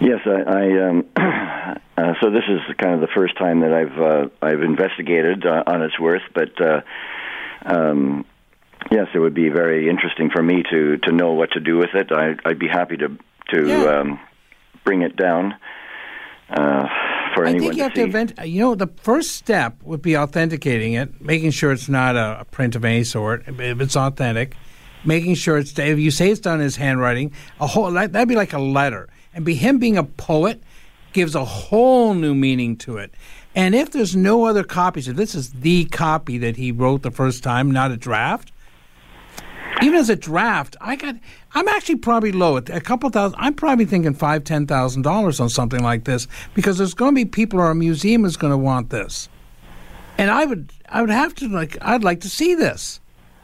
[0.00, 0.42] Yes, I.
[0.42, 4.62] I um, uh, so this is kind of the first time that I've uh, I've
[4.62, 6.80] investigated uh, on its worth, but uh,
[7.64, 8.24] um,
[8.90, 11.90] yes, it would be very interesting for me to to know what to do with
[11.94, 12.12] it.
[12.12, 13.08] I, I'd be happy to
[13.52, 14.00] to Yeah.
[14.00, 14.20] um,
[14.84, 15.54] bring it down
[16.50, 16.86] uh,
[17.34, 18.00] for I anyone think you have see.
[18.00, 18.32] to invent.
[18.46, 22.44] You know, the first step would be authenticating it, making sure it's not a, a
[22.44, 23.44] print of any sort.
[23.48, 24.54] If it's authentic,
[25.04, 25.76] making sure it's.
[25.76, 29.08] If you say it's done in his handwriting, a whole that'd be like a letter,
[29.38, 30.60] and be him being a poet
[31.12, 33.14] gives a whole new meaning to it.
[33.54, 37.12] And if there's no other copies, if this is the copy that he wrote the
[37.12, 38.50] first time, not a draft,
[39.80, 41.14] even as a draft, I got.
[41.54, 43.38] I'm actually probably low at a couple thousand.
[43.38, 47.14] I'm probably thinking five, ten thousand dollars on something like this because there's going to
[47.14, 49.28] be people or a museum is going to want this,
[50.18, 52.98] and I would, I would have to like, I'd like to see this.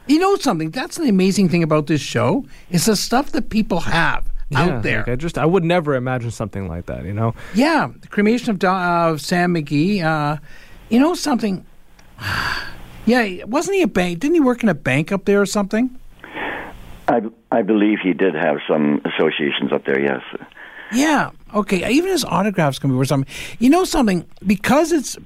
[0.07, 0.71] You know something?
[0.71, 4.83] That's the amazing thing about this show is the stuff that people have Yeah, out
[4.83, 4.97] there.
[4.99, 7.05] like I just I would never imagine something like that.
[7.05, 7.33] You know.
[7.53, 10.03] Yeah, the cremation of, uh, of Sam McGee.
[10.03, 10.37] Uh,
[10.89, 11.65] you know something?
[13.07, 14.17] Yeah, wasn't he a bank?
[14.17, 15.95] Didn't he work in a bank up there or something?
[17.07, 19.99] I I believe he did have some associations up there.
[19.99, 20.23] Yes.
[20.91, 21.29] Yeah.
[21.53, 21.87] Okay.
[21.91, 23.31] Even his autographs can be worth something.
[23.59, 24.25] You know something?
[24.45, 25.17] Because it's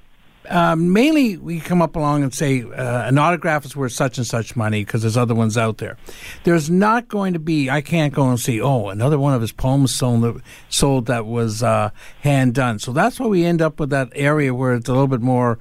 [0.47, 4.25] um, mainly we come up along and say uh, an autograph is worth such and
[4.25, 5.97] such money because there's other ones out there.
[6.43, 7.69] There's not going to be.
[7.69, 8.61] I can't go and see.
[8.61, 12.79] Oh, another one of his poems sold that, sold that was uh, hand done.
[12.79, 15.59] So that's why we end up with that area where it's a little bit more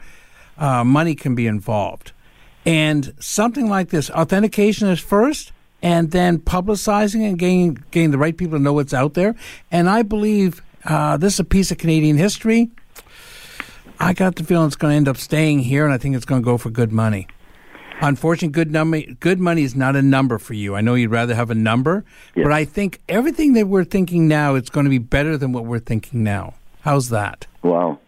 [0.59, 2.13] uh, money can be involved.
[2.65, 8.37] And something like this, authentication is first, and then publicizing and getting, getting the right
[8.37, 9.35] people to know what's out there.
[9.71, 12.71] And I believe uh, this is a piece of Canadian history.
[14.01, 16.25] I got the feeling it's going to end up staying here, and I think it's
[16.25, 17.27] going to go for good money.
[18.01, 20.77] Unfortunately, good number, good money is not a number for you.
[20.77, 22.05] I know you'd rather have a number,
[22.37, 25.65] but I think everything that we're thinking now, it's going to be better than what
[25.65, 26.55] we're thinking now.
[26.83, 27.47] How's that?
[27.65, 27.99] Wow.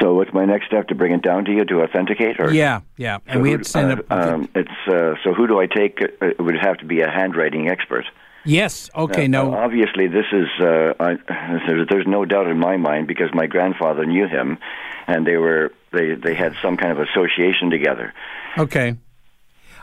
[0.00, 2.40] So what's my next step to bring it down to you to authenticate?
[2.40, 3.18] Or Yeah, yeah.
[3.28, 4.12] And So we who- had to send uh, up.
[4.12, 6.00] Um, it's uh, so who do I take?
[6.02, 8.06] Uh, It would have to be a handwriting expert.
[8.48, 8.90] Yes.
[8.94, 9.28] Okay.
[9.28, 9.54] Now, no.
[9.56, 10.48] Obviously, this is.
[10.60, 11.16] Uh, I,
[11.66, 14.58] there's, there's no doubt in my mind because my grandfather knew him,
[15.06, 18.12] and they were they they had some kind of association together.
[18.56, 18.96] Okay.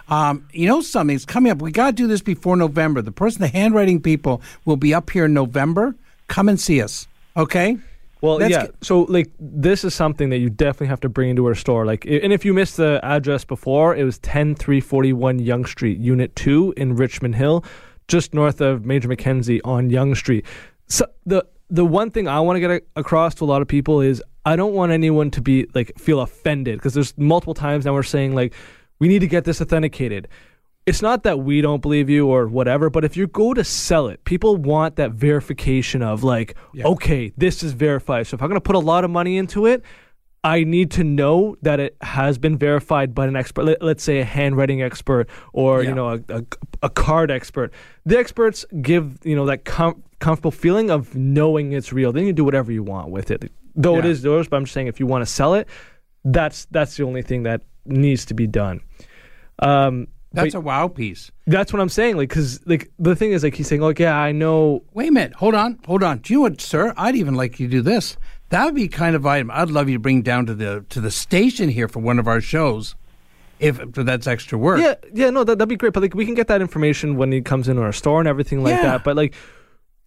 [0.08, 1.62] Um, you know something's coming up.
[1.62, 3.02] We got to do this before November.
[3.02, 5.96] The person, the handwriting people, will be up here in November.
[6.28, 7.08] Come and see us.
[7.36, 7.78] Okay.
[8.22, 8.62] Well, Let's yeah.
[8.64, 11.86] get- so, like, this is something that you definitely have to bring into our store.
[11.86, 16.74] Like, and if you missed the address before, it was 10341 Yonge Street, Unit 2
[16.78, 17.64] in Richmond Hill,
[18.08, 20.46] just north of Major Mackenzie on Yonge Street.
[20.88, 24.02] So, the the one thing I want to get across to a lot of people
[24.02, 27.94] is I don't want anyone to be like feel offended because there's multiple times now
[27.94, 28.54] we're saying like
[29.00, 30.28] we need to get this authenticated
[30.86, 34.08] it's not that we don't believe you or whatever, but if you go to sell
[34.08, 38.28] it, people want that verification of like, okay, this is verified.
[38.28, 39.84] So if I'm going to put a lot of money into it,
[40.46, 43.64] I need to know that it has been verified by an expert.
[43.66, 45.90] Let, let's say a handwriting expert or Yeah.
[45.90, 46.44] you know a, a,
[46.84, 47.74] a card expert.
[48.06, 52.12] The experts give you know that com- comfortable feeling of knowing it's real.
[52.14, 54.12] Then you do whatever you want with it, though it Yeah.
[54.12, 54.48] is yours.
[54.48, 55.68] But I'm just saying, if you want to sell it,
[56.24, 58.82] that's that's the only thing that needs to be done.
[59.60, 61.32] Um, That's but- a wow piece.
[61.48, 62.18] that's what I'm saying.
[62.18, 64.84] Like, cause like the thing is, like he's saying, like, yeah, I know.
[64.94, 65.34] Wait a minute.
[65.36, 65.80] Hold on.
[65.88, 66.18] Hold on.
[66.20, 66.94] Do you know what, sir?
[66.98, 68.18] I'd even like you to do this.
[68.50, 71.02] That would be kind of item I'd love you to bring down to the to
[71.02, 72.96] the station here for one of our shows,
[73.60, 74.80] if, if that's extra work.
[74.80, 75.94] Yeah, yeah, no, that that'd be great.
[75.94, 78.64] But like, we can get that information when he comes into our store and everything
[78.64, 78.84] like Yeah.
[78.84, 79.04] that.
[79.04, 79.34] But like,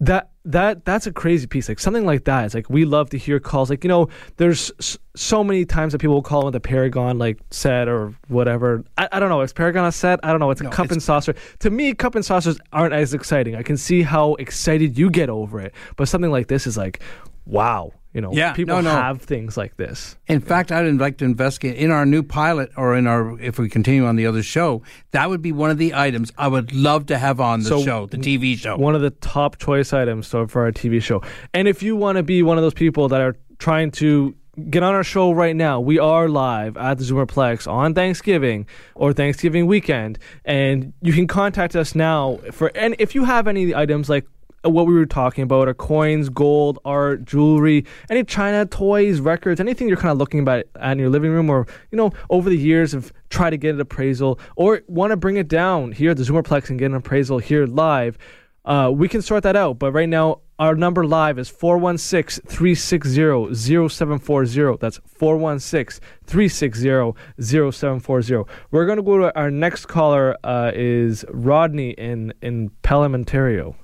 [0.01, 1.67] that that that's a crazy piece.
[1.67, 2.45] Like something like that.
[2.45, 3.69] It's like we love to hear calls.
[3.69, 7.17] Like you know, there's s- so many times that people will call with the Paragon
[7.19, 8.85] like set or whatever.
[8.97, 9.41] I, I don't know.
[9.41, 10.21] It's Paragon a set?
[10.23, 10.49] I don't know.
[10.51, 11.35] It's a No, cup it's- and saucer.
[11.59, 13.57] To me, cup and saucers aren't as exciting.
[13.57, 17.01] I can see how excited you get over it, but something like this is like,
[17.45, 17.91] wow.
[18.13, 18.89] You know, Yeah, people no, no.
[18.89, 20.15] have things like this.
[20.27, 23.69] In fact, I'd like to investigate in our new pilot or in our if we
[23.69, 24.81] continue on the other show.
[25.11, 27.83] That would be one of the items I would love to have on the So,
[27.83, 28.77] show, the TV show.
[28.77, 31.21] one of the top choice items so for our TV show.
[31.53, 34.35] And if you want to be one of those people that are trying to
[34.69, 35.79] get on our show right now.
[35.79, 41.77] We are live at the Zoomerplex on Thanksgiving or Thanksgiving weekend, and you can contact
[41.77, 44.25] us now for and if you have any items like
[44.63, 49.87] what we were talking about, or coins, gold, art, jewelry, any China toys, records, anything
[49.87, 52.91] you're kind of looking at in your living room, or you know, over the years
[52.91, 56.23] have tried to get an appraisal, or want to bring it down here at the
[56.23, 58.17] Zoomerplex and get an appraisal here live.
[58.65, 59.79] Uh, we can sort that out.
[59.79, 63.55] But right now, our number live is 416 360
[63.89, 64.77] 0740.
[64.79, 68.51] That's 416 360 0740.
[68.69, 73.75] We're going to go to our next caller, uh, is Rodney in, in Pelham, Ontario.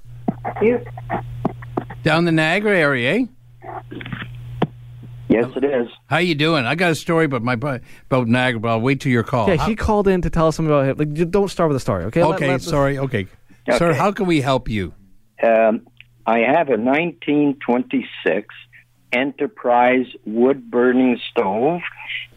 [2.03, 3.25] Down the Niagara area, eh?
[5.27, 5.87] Yes, it is.
[6.05, 6.65] How you doing?
[6.65, 9.49] I got a story about my about Niagara, but I'll wait till your call.
[9.49, 10.97] Yeah, he called in to tell us something about him.
[10.97, 12.23] Like, don't start with a story, okay?
[12.23, 12.97] Let- Okay, let- sorry.
[12.99, 13.27] Okay.
[13.67, 13.77] Okay.
[13.79, 14.93] Sir, how can we help you?
[15.41, 15.81] Um,
[16.27, 18.53] I have a 1926
[19.11, 21.79] Enterprise wood burning stove,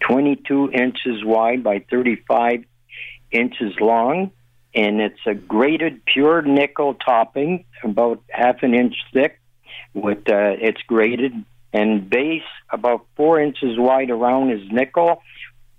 [0.01, 2.65] 22 inches wide by 35
[3.33, 4.31] inches long,
[4.79, 9.41] and it's a grated pure nickel topping, about half an inch thick.
[9.95, 11.33] With uh, it's grated
[11.73, 15.23] and base about four inches wide around is nickel,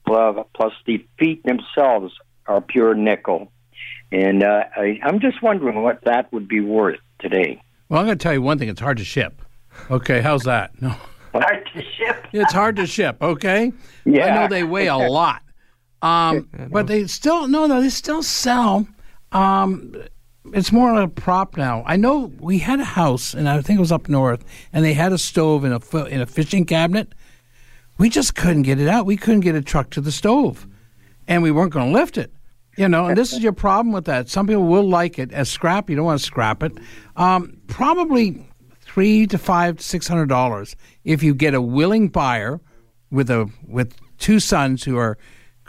[0.06, 2.14] plus, the feet themselves
[2.48, 3.52] are pure nickel.
[4.12, 7.62] And uh, I, I'm just wondering what that would be worth today.
[7.88, 8.70] Well, I'm going to tell you one thing.
[8.70, 9.42] It's hard to ship.
[9.90, 10.80] Okay, how's that?
[10.82, 10.96] No,
[11.32, 12.28] Hard to ship.
[12.34, 13.18] it's hard to ship.
[13.22, 13.72] Okay.
[14.06, 14.26] Yeah.
[14.26, 15.42] I know they weigh a lot,
[16.02, 18.88] um, but they still no, no, they still sell.
[19.32, 19.96] Um,
[20.54, 21.84] it's more of a prop now.
[21.86, 24.94] I know we had a house, and I think it was up north, and they
[24.94, 27.14] had a stove in a in a fishing cabinet.
[27.98, 29.06] We just couldn't get it out.
[29.06, 30.68] We couldn't get a truck to the stove,
[31.28, 32.32] and we weren't going to lift it.
[32.78, 34.30] You know, and this is your problem with that.
[34.30, 35.90] Some people will like it as scrap.
[35.90, 36.78] You don't want to scrap it.
[37.18, 38.48] Um, probably
[38.80, 42.62] three to five to six hundred dollars if you get a willing buyer
[43.12, 45.18] with a with two sons who are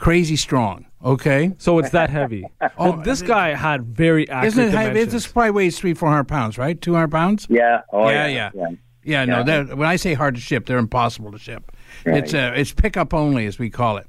[0.01, 0.85] crazy strong.
[1.03, 2.45] Okay, So it's that heavy.
[2.77, 4.71] oh, this guy had very accurate isn't it?
[4.71, 5.11] dimensions.
[5.13, 6.79] This probably weighs three four hundred pounds, right?
[6.79, 7.47] Two hundred pounds.
[7.49, 7.81] Yeah.
[7.91, 8.51] Oh, yeah, yeah.
[8.53, 8.67] yeah,
[9.03, 9.25] yeah.
[9.25, 9.73] no, Yeah.
[9.73, 11.71] when I say hard to ship, they're impossible to ship.
[12.05, 14.05] It's uh, it's pickup only, as we call it.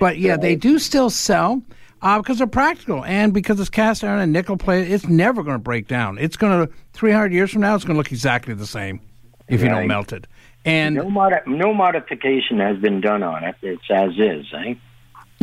[0.00, 1.62] But yeah, they do still sell
[2.02, 4.90] uh, because they're practical and because it's cast iron and nickel plate.
[4.90, 6.18] It's never going to break down.
[6.18, 9.00] It's going to three hundred years from now, it's going to look exactly the same
[9.46, 10.26] if you don't melt it.
[10.64, 13.54] And No, modi- no modification has been done on it.
[13.62, 14.74] It's as is, eh?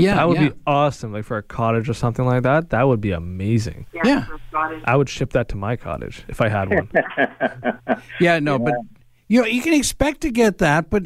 [0.02, 1.14] Yeah, that would yeah, be awesome.
[1.14, 3.86] Like for a cottage or something like that, that would be amazing.
[4.04, 4.26] yeah,
[4.86, 6.90] I would ship that to my cottage if I had one.
[8.20, 8.40] yeah.
[8.40, 8.76] No, but
[9.28, 11.04] you know you can expect to get that, but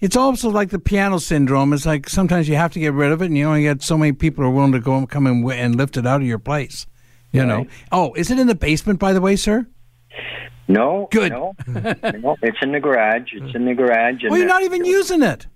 [0.00, 1.72] it's also like the piano syndrome.
[1.72, 3.96] It's like sometimes you have to get rid of it, and you only get so
[3.98, 6.26] many people are willing to go and come and, wi- and lift it out of
[6.26, 6.86] your place.
[7.32, 7.66] You know.
[7.90, 9.66] Oh, is it in the basement, by the way, sir?
[10.68, 11.08] No.
[11.10, 11.32] Good.
[11.32, 13.30] No, no, it's in the garage.
[13.32, 14.22] It's in the garage.
[14.28, 15.46] Well, you're not even using it.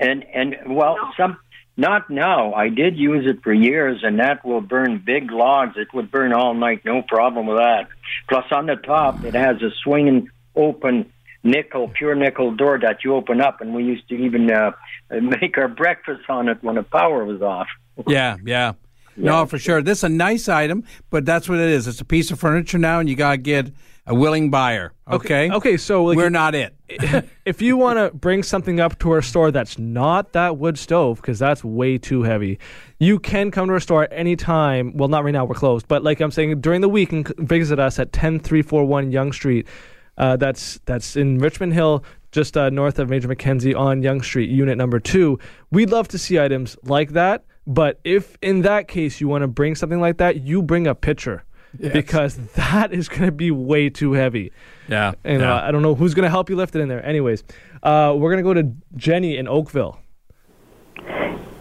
[0.00, 1.36] and and well, some
[1.76, 2.54] not now.
[2.54, 5.76] I did use it for years, and that will burn big logs.
[5.76, 7.88] It would burn all night, no problem with that.
[8.28, 13.14] Plus, on the top, it has a swinging open nickel, pure nickel door that you
[13.14, 14.72] open up, and we used to even uh,
[15.10, 17.68] make our breakfast on it when the power was off.
[18.06, 18.72] Yeah, yeah.
[19.16, 19.80] No, for sure.
[19.80, 21.86] This is a nice item, but that's what it is.
[21.86, 23.72] It's a piece of furniture now, and you got to get
[24.06, 24.92] a willing buyer.
[25.10, 25.50] Okay.
[25.50, 26.74] Okay, so like, We're not it.
[27.44, 31.20] if you want to bring something up to our store that's not that wood stove,
[31.20, 32.58] because that's way too heavy,
[32.98, 34.96] you can come to our store at any time.
[34.96, 37.78] Well, not right now, we're closed, but like I'm saying, during the week, and visit
[37.78, 39.66] us at 10341 Yonge Street.
[40.16, 44.48] Uh, that's that's in Richmond Hill, just uh, north of Major Mackenzie on Yonge Street,
[44.48, 45.40] unit number two.
[45.72, 49.48] We'd love to see items like that, but if in that case you want to
[49.48, 51.44] bring something like that, you bring a picture.
[51.78, 54.52] Because that is going to be way too heavy.
[54.88, 55.12] Yeah.
[55.24, 57.04] And uh, I don't know who's going to help you lift it in there.
[57.04, 57.42] Anyways,
[57.82, 59.98] uh, we're going to go to Jenny in Oakville.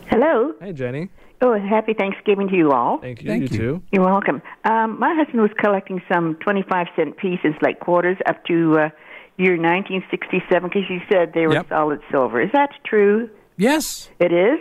[0.10, 0.54] Hello.
[0.62, 1.10] Hey, Jenny.
[1.42, 3.00] Oh, happy Thanksgiving to you all.
[3.00, 3.28] Thank you.
[3.30, 3.58] Thank you, you.
[3.58, 3.84] too.
[3.92, 4.42] You're welcome.
[4.64, 8.90] Um, my husband was collecting some 25 cent pieces, like quarters, up to uh,
[9.38, 11.70] year 1967, because you said they were Yep.
[11.70, 12.42] solid silver.
[12.42, 13.30] Is that true?
[13.58, 14.10] yes.
[14.20, 14.60] It is?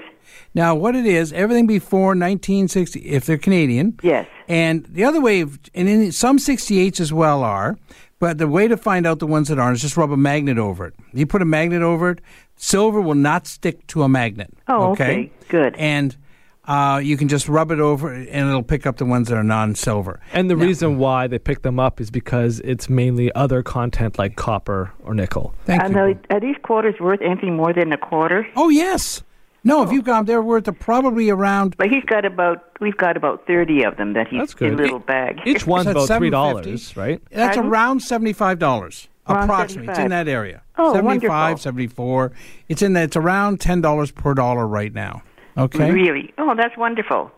[0.55, 4.27] Now, what it is, everything before 1960, if they're Canadian, Yes.
[4.49, 7.79] and the other way, of, and in some 68s as well are,
[8.19, 10.59] but the way to find out the ones that aren't is just rub a magnet
[10.59, 10.95] over it.
[11.13, 12.21] You put a magnet over it,
[12.57, 14.53] silver will not stick to a magnet.
[14.69, 15.33] Oh, okay.
[15.49, 15.75] Good.
[15.77, 16.17] And
[16.65, 19.43] uh, you can just rub it over, and it'll pick up the ones that are
[19.43, 20.21] non-silver.
[20.33, 24.37] And the reason why they pick them up is because it's mainly other content like
[24.37, 25.55] copper or nickel.
[25.65, 25.99] Thank and you.
[26.01, 28.47] are, are these quarters worth anything more than a quarter?
[28.55, 29.25] Oh yes.
[29.65, 31.77] No, if you've got them, they're worth a, probably around.
[31.77, 34.99] But he's got about, we've got about 30 of them that he's That's in little
[34.99, 35.41] bag.
[35.47, 36.97] Each one's about three $7.50.
[36.97, 37.23] right?
[37.31, 37.71] That's Pardon?
[37.71, 39.91] around seventy-five dollars, Around approximately.
[39.91, 40.63] It's in that area.
[40.79, 41.63] Oh, 75, wonderful.
[41.63, 42.33] 74.
[42.69, 45.23] It's in the, it's around $10 per dollar right now.
[45.57, 45.91] Okay?
[45.93, 46.33] Really?
[46.39, 47.31] Oh, that's wonderful.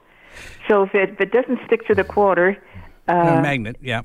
[0.68, 2.56] So if it, if it doesn't stick to the quarter,
[3.08, 4.02] A uh, magnet, yeah.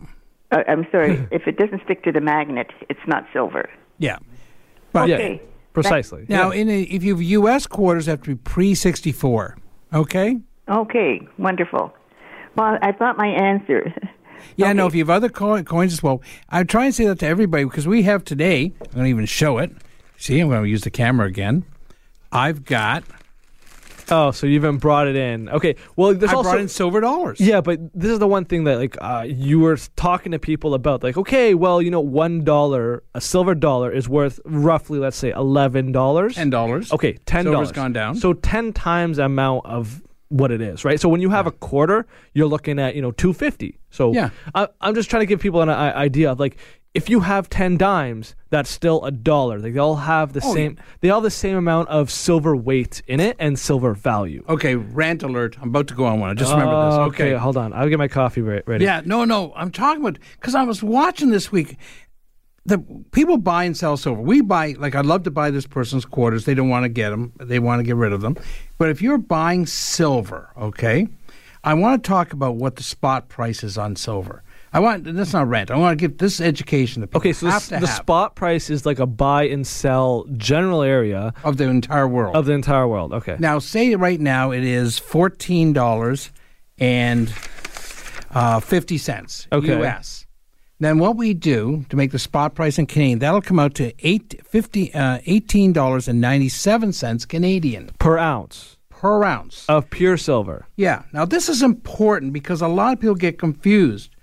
[0.52, 3.70] uh, I'm sorry, if it doesn't stick to the magnet, it's not silver.
[3.98, 4.18] Yeah.
[4.92, 5.42] But Okay.
[5.82, 6.26] Precisely.
[6.30, 6.62] now, Yeah.
[6.62, 7.68] in a, if you have U.S.
[7.68, 9.58] quarters, they have to be pre 64.
[9.94, 10.38] Okay?
[10.70, 11.94] Okay, wonderful.
[12.56, 13.94] Well, I thought my answer.
[14.56, 17.20] Yeah, no, if you have other co- coins as well, I'm trying to say that
[17.20, 19.70] to everybody because we have today, I'm going to even show it.
[20.18, 21.66] See, I'm going to use the camera again.
[22.32, 23.04] I've got,
[24.12, 25.50] Oh, so you even brought it in.
[25.50, 25.76] Okay.
[25.96, 27.40] Well, there's I also brought in silver dollars.
[27.40, 30.74] Yeah, but this is the one thing that like uh, you were talking to people
[30.74, 31.04] about.
[31.04, 35.32] Like, okay, well, you know, one dollar, a silver dollar is worth roughly, let's say,
[35.32, 36.36] eleven dollars.
[36.36, 36.92] $10.
[36.94, 37.68] Okay, ten dollars.
[37.68, 38.16] Silver's gone down.
[38.16, 41.00] So ten times the amount of what it is, right?
[41.00, 43.80] So when you have a quarter, you're looking at you know two fifty.
[43.90, 44.30] So Yeah.
[44.54, 46.58] I, I'm just trying to give people an idea of like.
[46.96, 49.62] If you have ten dimes, that's still a dollar.
[49.62, 50.78] They all have the Oh, same.
[51.02, 54.44] They all have the same amount of silver weight in it and silver value.
[54.50, 55.56] Okay, rant alert.
[55.62, 56.32] I'm about to go on one.
[56.32, 56.96] i Just remember this.
[56.96, 57.34] Oh, Okay.
[57.34, 57.74] hold on.
[57.74, 58.86] I'll get my coffee re- ready.
[58.86, 59.54] Yeah, no, no.
[59.56, 61.78] I'm talking about because I was watching this week.
[62.66, 62.80] The
[63.12, 64.22] people buy and sell silver.
[64.22, 66.46] We buy like I'd love to buy this person's quarters.
[66.46, 67.34] They don't want to get them.
[67.40, 68.36] They want to get rid of them.
[68.80, 71.08] But if you're buying silver, okay,
[71.64, 74.44] I want to talk about what the spot price is on silver.
[74.72, 75.72] I want that's not rent.
[75.72, 77.20] I want to give this education to people.
[77.20, 81.34] Okay, so to the have spot price is like a buy and sell general area
[81.44, 82.36] of the entire world.
[82.36, 83.14] of the entire world.
[83.14, 83.36] Okay.
[83.40, 86.32] Now, say right now it is fourteen dollars
[86.78, 87.34] and
[88.32, 89.78] uh, fifty cents Okay.
[89.80, 90.26] U.S.
[90.82, 93.92] Then what we do to make the spot price in Canadian, that'll come out to
[94.00, 99.66] eight fifty uh, eighteen dollars and ninety seven cents Canadian per ounce per ounce.
[99.68, 100.68] of pure silver.
[100.76, 101.04] Yeah.
[101.12, 104.16] Now this is important because a lot of people get confused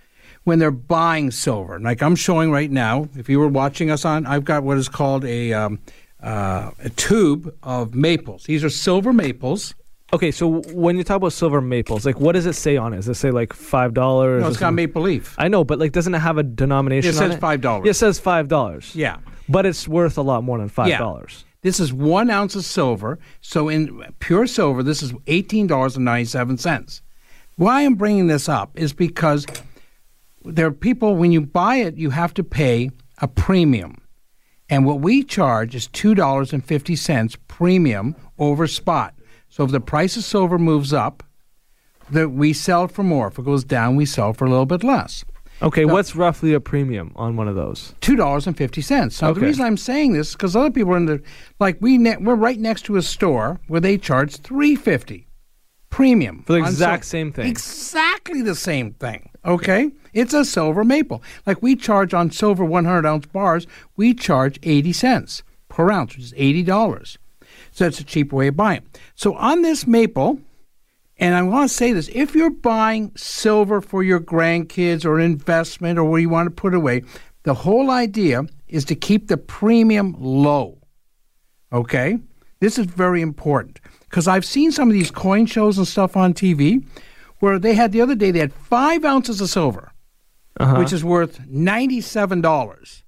[0.46, 1.80] when they're buying silver.
[1.80, 4.88] Like I'm showing right now, if you were watching us on, I've got what is
[4.88, 5.80] called a um,
[6.22, 8.44] uh, a tube of maples.
[8.44, 9.74] These are silver maples.
[10.12, 12.98] Okay, so when you talk about silver maples, like what does it say on it?
[12.98, 14.40] Does it say like five dollars?
[14.40, 15.34] No, it's got maple leaf.
[15.36, 17.10] I know, but like, doesn't it have a denomination?
[17.10, 17.40] It says it?
[17.40, 17.84] $5.
[17.84, 18.94] Yeah, it says five dollars.
[18.94, 19.16] Yeah.
[19.48, 20.92] but it's worth a lot more than five dollars.
[20.92, 20.98] Yeah.
[20.98, 21.44] dollars.
[21.62, 23.18] This is one ounce of silver.
[23.40, 27.02] So in pure silver, this is eighteen dollars and ninety-seven cents.
[27.56, 29.44] Why I'm bringing this up is because
[30.46, 33.96] there are people when you buy it, you have to pay a premium,
[34.68, 39.14] and what we charge is two dollars and fifty cents premium over spot.
[39.48, 41.22] So if the price of silver moves up,
[42.10, 43.28] that we sell for more.
[43.28, 45.24] If it goes down, we sell for a little bit less.
[45.62, 47.94] Okay, what's roughly a premium on one of those?
[48.00, 49.20] two dollars and fifty cents.
[49.22, 51.22] Now the reason I'm saying this is because other people are in the
[51.58, 55.26] like we ne- we're right next to a store where they charge three fifty
[55.88, 57.46] premium For the exact same thing.
[57.46, 59.30] Exactly the same thing.
[59.46, 61.22] Okay, it's a silver maple.
[61.46, 63.66] Like we charge on silver one hundred ounce bars,
[63.96, 67.16] we charge eighty cents per ounce, which is eighty dollars.
[67.70, 68.82] So that's a cheap way of buying.
[69.14, 70.40] So on this maple,
[71.18, 75.98] and I want to say this if you're buying silver for your grandkids or investment
[75.98, 77.04] or where you want to put away,
[77.44, 80.78] the whole idea is to keep the premium low.
[81.72, 82.18] Okay?
[82.58, 86.34] This is very important because I've seen some of these coin shows and stuff on
[86.34, 86.84] TV
[87.40, 89.92] where they had the other day, they had five ounces of silver,
[90.58, 90.76] Uh-huh.
[90.76, 93.02] which is worth $97.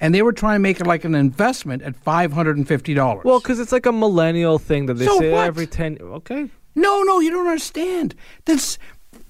[0.00, 3.24] And they were trying to make it like an investment at $550.
[3.24, 5.46] Well, because it's like a millennial thing that they So say what?
[5.46, 5.98] every ten.
[6.00, 6.48] Okay.
[6.74, 8.14] No, no, you don't understand.
[8.44, 8.78] This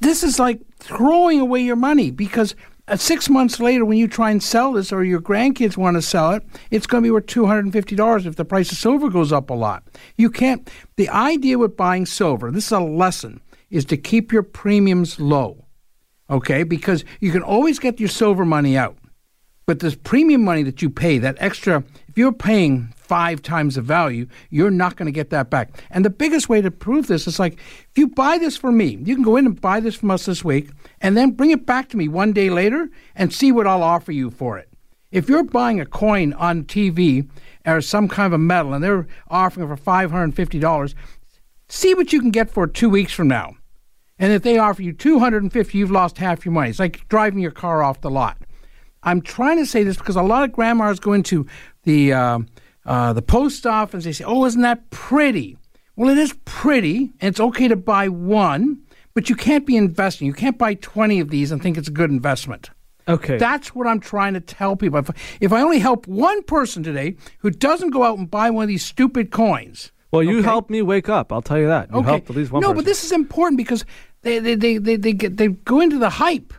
[0.01, 2.55] this is like throwing away your money because
[2.87, 6.03] uh, six months later, when you try and sell this, or your grandkids want to
[6.03, 8.71] sell it, it's going to be worth two hundred and fifty dollars if the price
[8.71, 9.83] of silver goes up a lot.
[10.17, 10.69] You can't.
[10.97, 13.41] The idea with buying silver, this is a lesson,
[13.71, 15.65] is to keep your premiums low.
[16.31, 18.97] Okay, because you can always get your silver money out.
[19.69, 23.83] But this premium money that you pay, that extra, if you're paying five times the
[23.83, 25.83] value, you're not going to get that back.
[25.91, 28.99] And the biggest way to prove this is like, if you buy this from me,
[29.05, 30.71] you can go in and buy this from us this week,
[31.03, 34.11] and then bring it back to me one day later and see what I'll offer
[34.11, 34.71] you for it.
[35.11, 37.29] If you're buying a coin on TV
[37.67, 40.95] or some kind of a metal and they're offering it for $550,
[41.69, 43.55] see what you can get for two weeks from now.
[44.19, 46.71] And if they offer you 250, you've lost half your money.
[46.71, 48.39] It's like driving your car off the lot.
[49.03, 51.47] I'm trying to say this because a lot of grandmas go into
[51.85, 52.41] the uh,
[52.85, 54.05] uh, the post office.
[54.05, 55.57] They say, "Oh, isn't that pretty?"
[55.95, 58.83] Well, it is pretty, and it's okay to buy one,
[59.15, 60.27] but you can't be investing.
[60.27, 62.71] You can't buy 20 of these and think it's a good investment.
[63.09, 63.37] Okay.
[63.37, 65.01] That's what I'm trying to tell people.
[65.01, 65.11] If,
[65.41, 68.69] if I only help one person today who doesn't go out and buy one of
[68.69, 70.45] these stupid coins, well, you okay?
[70.45, 71.33] helped me wake up.
[71.33, 71.91] I'll tell you that.
[71.93, 72.77] You helped at least one no, person.
[72.77, 73.85] but this is important because
[74.23, 76.53] they they, they, they, they, get, they go into the hype.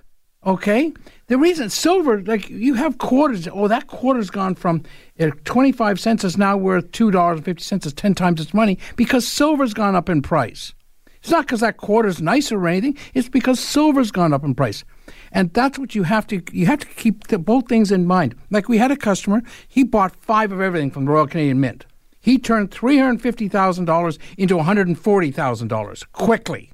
[0.46, 0.94] Okay,
[1.28, 3.46] the reason silver, like you have quarters.
[3.52, 4.84] Oh, that quarter's gone from
[5.20, 7.86] uh, twenty five cents is now worth two dollars and fifty cents.
[7.86, 10.74] Is ten times its money because silver's gone up in price.
[11.22, 12.98] It's not because that quarter's nicer or anything.
[13.14, 14.86] It's because silver's gone up in price,
[15.34, 18.36] and that's what you have to you have to keep the, both things in mind.
[18.50, 21.86] Like we had a customer, he bought five of everything from the Royal Canadian Mint.
[22.22, 26.72] He turned three hundred fifty thousand dollars into one hundred and forty thousand dollars quickly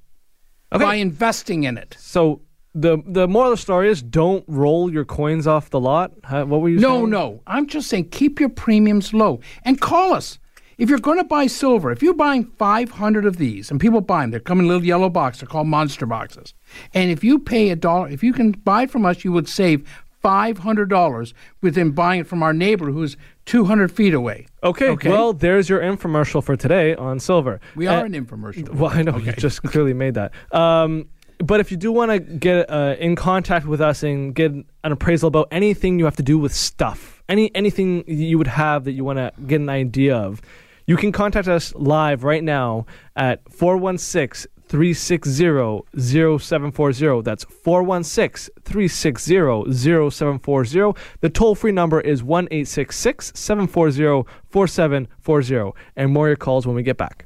[0.72, 1.95] by investing in it.
[1.99, 2.41] So
[2.74, 6.11] the the moral of the story is don't roll your coins off the lot.
[6.30, 7.09] What were you No, saying?
[7.09, 7.41] no.
[7.47, 10.39] I'm just saying keep your premiums low and call us.
[10.78, 14.24] If you're going to buy silver, if you're buying 500 of these, and people buy
[14.24, 16.53] them, they come in little yellow boxes, they're called monster boxes.
[16.93, 19.88] And if you pay a dollar, if you can buy from us, you would save
[20.26, 23.15] $500 within buying it from our neighbor who's
[23.45, 24.47] 200 feet away.
[24.63, 25.09] Okay, Okay.
[25.09, 27.59] well, there's your infomercial for today on silver.
[27.76, 28.69] We are Uh, an infomercial.
[28.73, 30.32] Well, I know you just clearly made that.
[30.51, 31.05] Um,
[31.39, 34.65] but if you do want to get uh, in contact with us and get an
[34.91, 38.93] appraisal about anything you have to do with stuff, any anything you would have that
[38.93, 40.41] you want to get an idea of,
[40.88, 42.86] you can contact us live right now
[43.17, 47.22] at 416 360 0740.
[47.22, 50.99] That's 416 360 0740.
[51.22, 55.72] The toll free number is 1 740 4740.
[55.95, 57.26] And more your calls when we get back.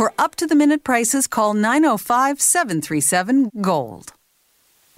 [0.00, 4.14] For up to the minute prices, call 905 737 Gold.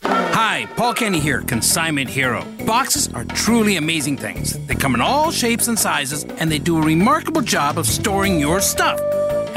[0.04, 2.44] Hi, Paul Kenny here, Consignment Hero.
[2.64, 4.56] Boxes are truly amazing things.
[4.68, 8.38] They come in all shapes and sizes, and they do a remarkable job of storing
[8.38, 9.00] your stuff.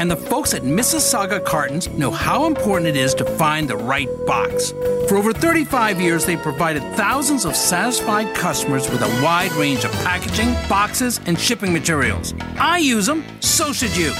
[0.00, 4.08] And the folks at Mississauga Cartons know how important it is to find the right
[4.26, 4.72] box.
[5.08, 9.92] For over 35 years, they've provided thousands of satisfied customers with a wide range of
[10.02, 12.34] packaging, boxes, and shipping materials.
[12.58, 14.12] I use them, so should you.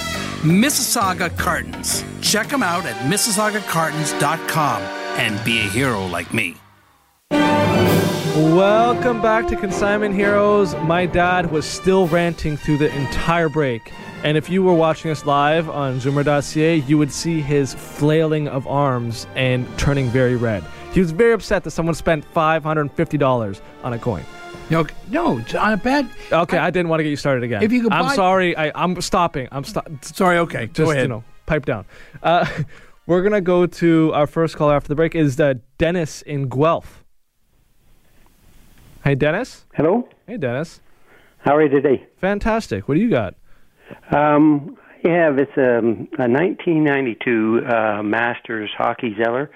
[0.46, 2.04] Mississauga Cartons.
[2.20, 4.80] Check them out at MississaugaCartons.com
[5.18, 6.54] and be a hero like me.
[7.32, 10.76] Welcome back to Consignment Heroes.
[10.76, 13.92] My dad was still ranting through the entire break.
[14.22, 18.68] And if you were watching us live on Zoomer.ca, you would see his flailing of
[18.68, 20.62] arms and turning very red.
[20.92, 24.24] He was very upset that someone spent $550 on a coin.
[24.68, 26.08] No, no, on a bad.
[26.32, 27.62] Okay, I, didn't want to get you started again.
[27.62, 28.56] If you could I'm buy- sorry.
[28.56, 29.46] I, I'm stopping.
[29.52, 29.88] I'm stop.
[30.02, 30.66] Sorry, okay.
[30.66, 31.04] Just Go ahead.
[31.04, 31.84] you know, pipe down.
[32.22, 32.46] Uh,
[33.06, 35.14] we're gonna go to our first caller after the break.
[35.14, 37.04] Is uh, Dennis in Guelph?
[39.04, 39.66] Hey, Dennis.
[39.74, 40.08] Hello.
[40.26, 40.80] Hey, Dennis.
[41.38, 42.04] How are you today?
[42.20, 42.88] Fantastic.
[42.88, 43.36] What do you got?
[44.10, 49.48] Um, I have it's um, a 1992 uh, Masters hockey Zeller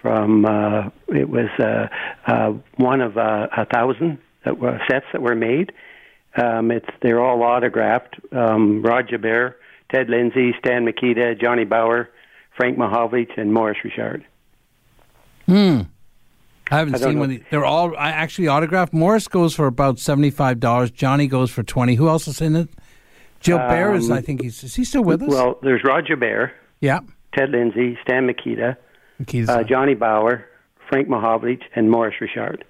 [0.00, 1.88] from uh, it was uh,
[2.26, 5.72] uh, one of uh, a thousand that were sets that were made.
[6.36, 8.16] Um, it's they're all autographed.
[8.32, 9.56] Um, Roger Bear,
[9.92, 12.10] Ted Lindsay, Stan Mikita, Johnny Bower,
[12.56, 14.24] Frank Mahovlich, and Maurice Richard.
[15.46, 15.82] Hmm.
[16.70, 17.20] I haven't I seen know.
[17.20, 17.30] one.
[17.30, 18.92] of the- They're all I actually autographed.
[18.94, 20.90] Maurice goes for about seventy five dollars.
[20.90, 21.94] Johnny goes for twenty.
[21.94, 22.68] Who else is in it?
[23.40, 24.10] Joe Bear is.
[24.10, 24.64] Um, I think he's.
[24.64, 25.28] Is he still with us?
[25.28, 27.00] Well, there's Roger Bear, yeah.
[27.36, 28.78] Ted Lindsay, Stan Mikita,
[29.48, 30.46] uh, Johnny Bower,
[30.88, 32.64] Frank Mahovlich, and Maurice Richard.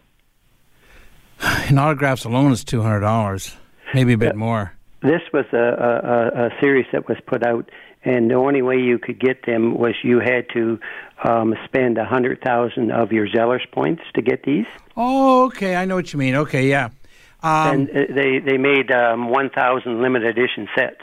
[1.69, 3.57] And autographs alone is two hundred dollars,
[3.95, 4.75] maybe a bit more.
[5.03, 7.71] This was a, a, a, a series that was put out,
[8.05, 10.79] and the only way you could get them was you had to
[11.23, 14.67] um, spend a hundred thousand of your Zeller's points to get these.
[14.97, 15.77] Oh, okay.
[15.77, 16.35] I know what you mean.
[16.35, 16.91] Okay, yeah.
[17.43, 21.01] Um, and uh, they they made um, one thousand limited edition sets.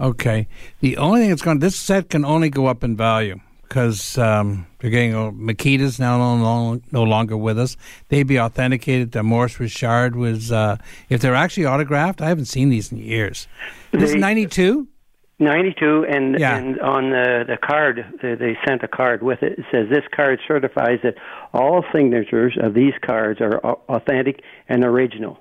[0.00, 0.48] Okay.
[0.80, 3.40] The only thing that's going this set can only go up in value
[3.72, 7.78] because um, they're getting oh, Mikita's now no, no, no longer with us.
[8.08, 9.12] They'd be authenticated.
[9.12, 10.76] The Maurice Richard was uh,
[11.08, 12.20] if they're actually autographed.
[12.20, 13.48] I haven't seen these in years.
[13.90, 14.88] This is ninety two.
[15.38, 16.56] 92 and Yeah.
[16.56, 20.04] and on the the card they, they sent a card with it it says this
[20.14, 21.14] card certifies that
[21.52, 23.58] all signatures of these cards are
[23.88, 25.40] authentic and original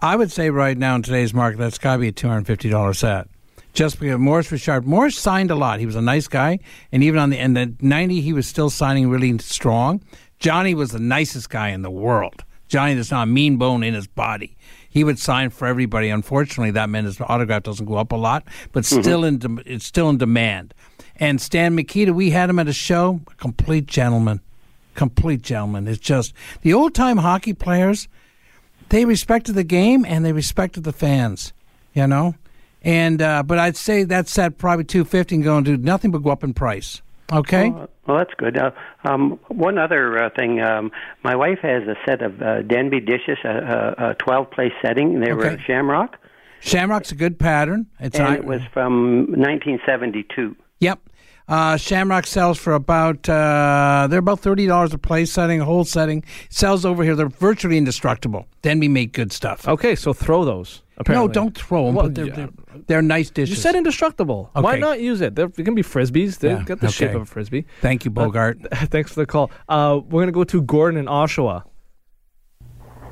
[0.00, 2.46] I would say right now in today's market, that's got to be a two hundred
[2.46, 3.28] fifty dollars set.
[3.76, 5.80] Just because Maurice was sharp, Maurice signed a lot.
[5.80, 6.58] He was a nice guy,
[6.92, 10.00] and even on the end the ninety, he was still signing really strong.
[10.38, 12.42] Johnny was the nicest guy in the world.
[12.68, 14.56] Johnny, there's not a mean bone in his body.
[14.88, 16.08] He would sign for everybody.
[16.08, 19.02] Unfortunately, that meant his autograph doesn't go up a lot, but Mm-hmm.
[19.02, 20.72] still in dem- it's still in demand.
[21.16, 24.40] And Stan Mikita, we had him at a show, a complete gentleman.
[24.94, 25.86] complete gentleman.
[25.86, 28.08] It's just the old time hockey players.
[28.88, 31.52] They respected the game and they respected the fans.
[31.92, 32.34] You know,
[32.86, 36.10] and uh, but I'd say that's at probably two fifty and going to do nothing
[36.10, 37.02] but go up in price.
[37.32, 37.70] Okay.
[37.70, 38.56] Well, well, that's good.
[38.56, 38.70] Uh,
[39.04, 40.92] um, one other uh, thing, um,
[41.24, 45.18] my wife has a set of uh, Denby dishes, a, a, a 12 place setting.
[45.18, 45.62] They were Okay.
[45.66, 46.16] Shamrock,
[46.60, 47.86] Shamrock's a good pattern.
[47.98, 50.54] It's and I- it was from 1972.
[50.80, 51.00] Yep.
[51.48, 55.84] Uh, Shamrock sells for about uh, they're about thirty dollars a place setting, a whole
[55.84, 56.24] setting.
[56.50, 57.14] Sells over here.
[57.14, 58.46] They're virtually indestructible.
[58.62, 59.66] Denby make good stuff.
[59.68, 60.82] Okay, so throw those.
[60.98, 61.28] Apparently.
[61.28, 61.94] No, don't throw them.
[61.94, 62.34] Well, they're, yeah.
[62.34, 62.48] they're,
[62.86, 63.50] they're nice dishes.
[63.56, 64.50] You said indestructible.
[64.54, 65.34] Why not use it?
[65.34, 66.38] They're, they can be frisbees.
[66.38, 67.66] They Yeah, got the shape of a frisbee.
[67.80, 68.58] Thank you, Bogart.
[68.72, 69.50] Uh, thanks for the call.
[69.68, 71.64] Uh, we're gonna go to Gordon in Oshawa.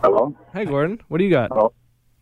[0.03, 0.35] Hello.
[0.53, 1.01] Hey, Gordon.
[1.09, 1.51] What do you got?
[1.53, 1.73] Oh,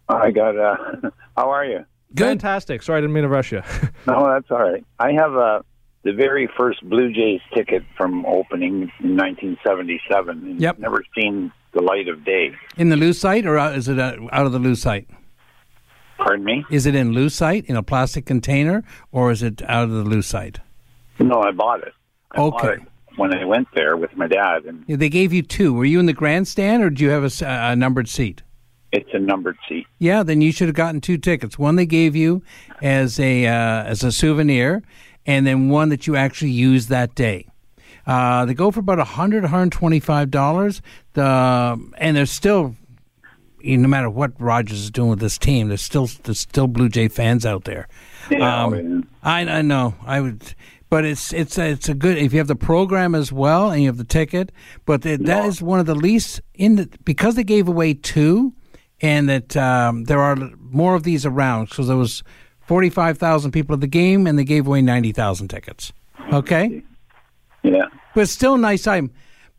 [0.08, 0.58] I got.
[0.58, 0.76] Uh,
[1.36, 1.84] how are you?
[2.16, 2.82] Fantastic.
[2.82, 3.62] Sorry, I didn't mean to rush you.
[4.06, 4.84] No, that's all right.
[4.98, 5.62] I have uh,
[6.02, 10.38] the very first Blue Jays ticket from opening in 1977.
[10.38, 10.80] and Yep.
[10.80, 12.50] Never seen the light of day.
[12.76, 15.06] In the lucite, or out- is it uh, out of the lucite?
[16.18, 16.64] Pardon me?
[16.70, 20.58] Is it in lucite in a plastic container, or is it out of the lucite?
[21.18, 21.92] No, I bought it.
[22.32, 22.82] I bought Okay.
[22.82, 25.74] it when I went there with my dad, and Yeah, They gave you two.
[25.74, 28.42] Were you in the grandstand, or do you have a numbered seat?
[28.94, 29.86] it's a numbered seat.
[30.00, 31.58] Yeah, then you should have gotten two tickets.
[31.58, 32.42] One they gave you
[32.82, 34.82] as a uh, as a souvenir,
[35.24, 37.46] and then one that you actually used that day.
[38.06, 40.82] Uh, they go for about a hundred, hundred twenty-five dollars.
[41.14, 42.76] The and they're still,
[43.64, 47.08] no matter what Rogers is doing with this team, there's still there's still Blue Jay
[47.08, 47.88] fans out there.
[48.30, 49.94] Yeah, Um, I, I know.
[50.06, 50.54] I would,
[50.90, 53.82] but it's it's a, it's a good if you have the program as well and
[53.82, 54.52] you have the ticket.
[54.84, 58.52] But th- that is one of the least in the because they gave away two,
[59.00, 61.68] and that um, there are more of these around.
[61.70, 62.22] So there was
[62.60, 65.92] forty five thousand people at the game, and they gave away ninety thousand tickets.
[66.32, 66.82] Okay,
[67.62, 67.86] Yeah.
[68.14, 69.10] but still nice item.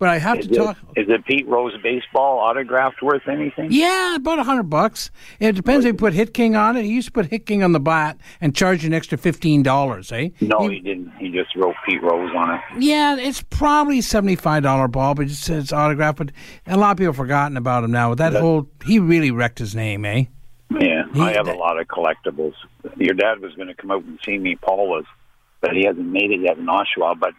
[0.04, 0.78] But I have Is to it, talk.
[0.97, 3.70] is it Pete Rose baseball autographed worth anything?
[3.72, 5.12] Yeah, about a hundred bucks.
[5.39, 6.84] It depends if you put Hit King on it.
[6.84, 9.64] He used to put Hit King on the bat and charge you an extra fifteen
[9.64, 10.32] dollars, eh?
[10.41, 11.14] No, he didn't.
[11.20, 12.60] He just wrote Pete Rose on it.
[12.80, 16.18] Yeah, it's probably seventy five dollar ball, but it says autograph.
[16.18, 16.34] But
[16.68, 18.14] a lot of people have forgotten about him now.
[18.14, 20.26] That whole he really wrecked his name, eh?
[20.82, 22.56] Yeah, I have a lot of collectibles.
[22.97, 24.58] Your dad was going to come out and see me.
[24.58, 25.06] Paul was,
[25.62, 27.18] but he hasn't made it yet in Oshawa.
[27.18, 27.32] But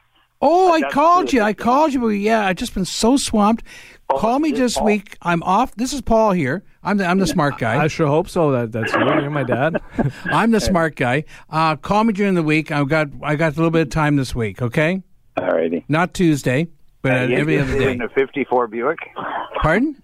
[0.46, 1.40] Oh, I called you.
[1.40, 3.64] I called you, but yeah, I've just been so swamped.
[4.10, 4.84] Call me this Paul?
[4.84, 5.16] week.
[5.22, 5.74] I'm off.
[5.76, 6.62] This is Paul here.
[6.82, 7.82] I'm the I'm the smart guy.
[7.82, 8.50] I sure hope so.
[8.52, 8.98] That that's you.
[8.98, 9.80] You're my dad.
[10.26, 11.24] I'm the smart guy.
[11.48, 12.70] Uh, call me during the week.
[12.70, 14.60] I've got I got a little bit of time this week.
[14.60, 15.02] Okay,
[15.38, 15.84] alrighty.
[15.88, 16.68] not Tuesday,
[17.00, 17.92] but Are uh, you every other day.
[17.92, 18.98] in a '54 Buick?
[19.62, 20.00] Pardon?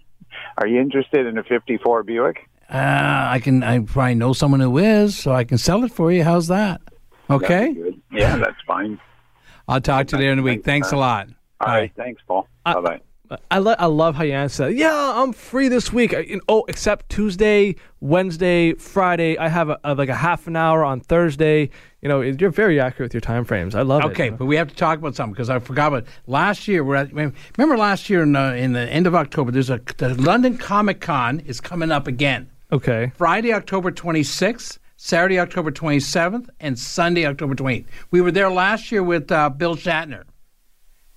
[0.57, 2.49] Are you interested in a '54 Buick?
[2.67, 2.77] Uh,
[3.29, 3.61] I can.
[3.61, 6.23] I probably know someone who is, so I can sell it for you.
[6.23, 6.81] How's that?
[7.29, 7.73] Okay.
[7.73, 8.01] Good.
[8.11, 8.99] Yeah, that's fine.
[9.67, 10.63] I'll talk to you later in the week.
[10.63, 11.27] Thanks a lot.
[11.61, 12.47] All right, thanks, Paul.
[12.65, 13.01] Bye bye.
[13.49, 14.73] I, lo- I love how you answer that.
[14.73, 16.13] Yeah, I'm free this week.
[16.13, 19.37] I, you know, oh, except Tuesday, Wednesday, Friday.
[19.37, 21.69] I have a, a, like a half an hour on Thursday.
[22.01, 23.73] You know, it- you're very accurate with your time frames.
[23.73, 24.07] I love it.
[24.07, 26.83] Okay, but we have to talk about something because I forgot about last year.
[26.83, 29.51] We're at, remember last year in, uh, in the end of October.
[29.51, 32.49] There's a the London Comic Con is coming up again.
[32.73, 33.13] Okay.
[33.15, 37.85] Friday, October 26th, Saturday, October 27th, and Sunday, October 28th.
[38.11, 40.25] We were there last year with uh, Bill Shatner.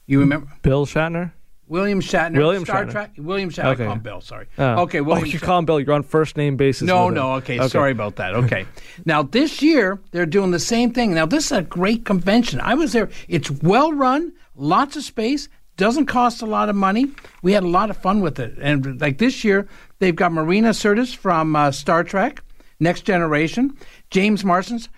[0.07, 0.49] You remember?
[0.63, 1.33] Bill Shatner.
[1.69, 2.39] William Shatner.
[2.39, 2.91] William Star Shatner.
[2.91, 3.11] Trek.
[3.19, 3.75] William Shatner.
[3.75, 3.83] Okay.
[3.83, 4.21] I call him Bill.
[4.23, 4.47] Sorry.
[4.57, 4.83] Oh.
[4.85, 5.01] Okay.
[5.01, 5.43] Oh, you Shatner.
[5.43, 5.81] call him Bill.
[5.81, 6.87] You're on first name basis.
[6.87, 7.35] No, no.
[7.35, 8.35] Okay, sorry about that.
[8.35, 8.65] Okay.
[9.05, 11.13] now this year they're doing the same thing.
[11.13, 12.61] Now this is a great convention.
[12.61, 13.11] I was there.
[13.29, 17.09] It's well run, lots of space, doesn't cost a lot of money.
[17.43, 18.57] We had a lot of fun with it.
[18.63, 19.69] And like this year,
[19.99, 22.41] they've got Marina Sirtis from uh, Star Trek,
[22.81, 23.77] Next Generation,
[24.11, 24.89] James Marsden's.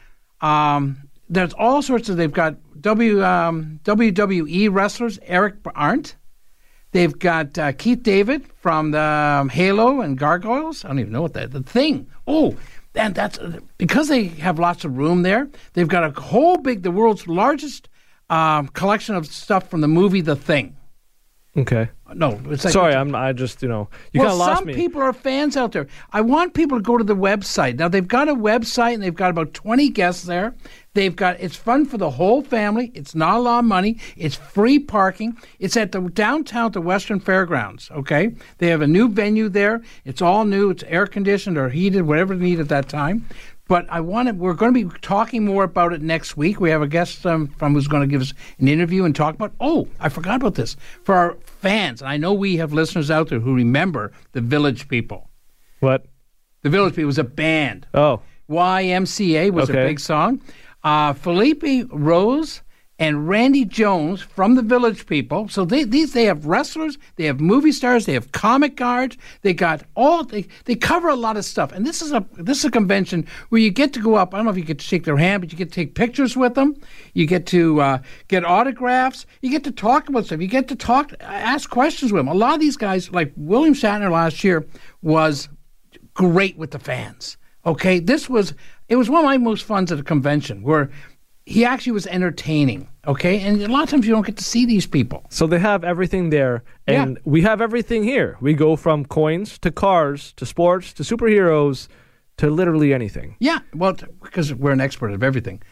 [0.41, 2.17] Um, there's all sorts of.
[2.17, 6.17] They've got W um, WWE wrestlers, Eric Arndt.
[6.93, 10.85] They've got uh, Keith David from the um, Halo and Gargoyles.
[10.85, 12.07] I don't even know what that the thing.
[12.27, 12.57] Oh,
[12.95, 13.39] and that's
[13.77, 15.49] because they have lots of room there.
[15.75, 17.89] They've got a whole big, the world's largest
[18.31, 20.77] um, collection of stuff from the movie The Thing.
[21.57, 21.91] Okay.
[22.15, 23.15] No, it's like Sorry, I'm.
[23.15, 24.75] I just you know you well, kind of lost some me.
[24.75, 25.89] people are fans out there.
[26.13, 27.79] I want people to go to the website.
[27.79, 30.55] Now they've got a website and they've got about 20 guests there.
[30.95, 32.93] They've got it's fun for the whole family.
[32.95, 33.99] It's not a lot of money.
[34.17, 35.37] It's free parking.
[35.59, 38.35] It's at the downtown at the Western Fairgrounds, okay?
[38.59, 39.83] They have a new venue there.
[40.05, 40.71] It's all new.
[40.71, 43.27] It's air conditioned or heated, whatever they need at that time.
[43.69, 46.61] But I want to, we're going to be talking more about it next week.
[46.61, 49.35] We have a guest um, from who's going to give us an interview and talk
[49.35, 49.53] about.
[49.61, 50.77] Oh, I forgot about this.
[51.03, 54.89] For our fans, and I know we have listeners out there who remember the Village
[54.89, 55.31] People.
[55.81, 56.07] What?
[56.63, 57.89] The Village People was a band.
[57.93, 58.21] Oh.
[58.49, 60.41] YMCA was a big song.
[60.85, 62.63] Uh, Felipe Rose
[62.99, 65.49] and Randy Jones from the Village People.
[65.49, 69.17] So they these they have wrestlers, they have movie stars, they have comic guards.
[69.43, 71.73] They got all they they cover a lot of stuff.
[71.73, 74.33] And this is a this is a convention where you get to go up.
[74.33, 75.95] I don't know if you get to shake their hand, but you get to take
[75.95, 76.75] pictures with them.
[77.13, 79.27] You get to uh, get autographs.
[79.43, 80.41] You get to talk about stuff.
[80.41, 82.29] You get to talk, ask questions with them.
[82.29, 84.67] A lot of these guys, like William Shatner last year,
[85.03, 85.49] was
[86.15, 87.37] great with the fans.
[87.67, 88.55] Okay, this was
[88.89, 90.91] it was one of my most funs at a convention where
[91.47, 92.89] he actually was entertaining.
[93.07, 95.25] Okay, and a lot of times you don't get to see these people.
[95.31, 97.21] So they have everything there, and Yeah.
[97.25, 98.37] we have everything here.
[98.41, 101.87] We go from coins to cars to sports to superheroes
[102.39, 103.37] to literally anything.
[103.39, 105.63] Yeah, well, t- because we're an expert of everything.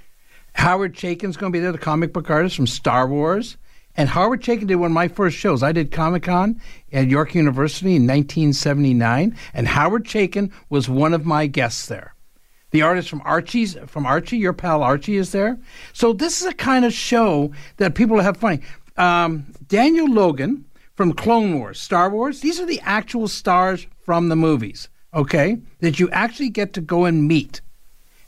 [0.55, 3.57] Howard Chaykin's going to be there, the comic book artist from Star Wars.
[3.97, 5.63] And Howard Chaykin did one of my first shows.
[5.63, 6.61] I did Comic Con
[6.93, 12.14] at York University in 1979, and Howard Chaykin was one of my guests there.
[12.75, 15.57] The artist from Archie's from Archie, your pal Archie, is there.
[15.93, 18.63] So this is a kind of show that people have fun.
[18.97, 20.65] Um, Daniel Logan
[20.95, 22.41] from Clone Wars, Star Wars.
[22.41, 24.89] These are the actual stars from the movies.
[25.15, 27.61] Okay, that you actually get to go and meet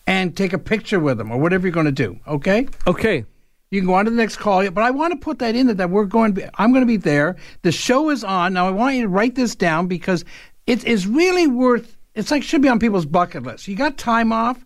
[0.06, 2.16] and take a picture with them or whatever you're going to do.
[2.28, 2.68] Okay.
[2.86, 3.24] Okay.
[3.72, 5.66] You can go on to the next call, but I want to put that in
[5.66, 6.36] there that we're going.
[6.36, 7.34] To be, I'm going to be there.
[7.62, 8.68] The show is on now.
[8.68, 10.24] I want you to write this down because
[10.68, 11.95] it is really worth.
[12.16, 13.68] It's like should be on people's bucket list.
[13.68, 14.64] You got time off.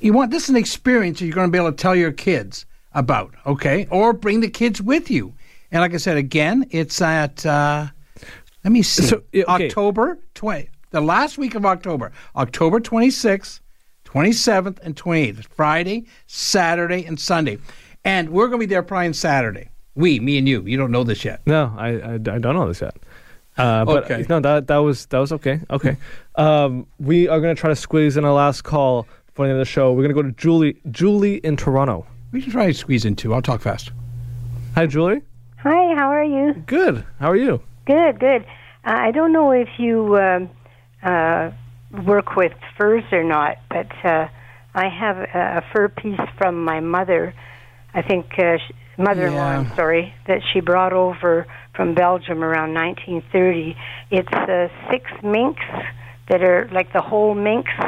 [0.00, 2.10] You want this is an experience that you're going to be able to tell your
[2.10, 3.32] kids about.
[3.46, 5.32] Okay, or bring the kids with you.
[5.70, 7.46] And like I said again, it's at.
[7.46, 7.86] Uh,
[8.64, 9.04] let me see.
[9.04, 9.44] So, okay.
[9.44, 13.60] October 20, the last week of October, October 26th,
[14.04, 15.46] 27th, and 28th.
[15.46, 17.58] Friday, Saturday, and Sunday.
[18.04, 19.68] And we're going to be there probably on Saturday.
[19.94, 20.62] We, me and you.
[20.62, 21.42] You don't know this yet.
[21.46, 22.96] No, I I, I don't know this yet.
[23.62, 24.26] Uh, but Okay.
[24.28, 25.60] no, that that was that was okay.
[25.70, 25.96] Okay,
[26.34, 29.64] um, we are gonna try to squeeze in a last call for the end of
[29.66, 29.92] the show.
[29.92, 30.76] We're gonna go to Julie.
[30.90, 32.04] Julie in Toronto.
[32.32, 33.32] We can try to squeeze in two.
[33.34, 33.92] I'll talk fast.
[34.74, 35.22] Hi, Julie.
[35.58, 36.54] Hi, how are you?
[36.66, 37.04] Good.
[37.20, 37.62] How are you?
[37.86, 38.42] Good, good.
[38.84, 40.50] Uh, I don't know if you um,
[41.04, 41.50] uh,
[42.04, 44.26] work with furs or not, but uh,
[44.74, 47.32] I have a, a fur piece from my mother.
[47.94, 48.72] I think uh, sh-
[49.02, 49.40] mother-in-law.
[49.42, 49.76] I'm Yeah.
[49.76, 53.76] sorry that she brought over from Belgium around 1930.
[54.10, 55.62] It's uh, six minks
[56.28, 57.72] that are like the whole minks.
[57.78, 57.84] You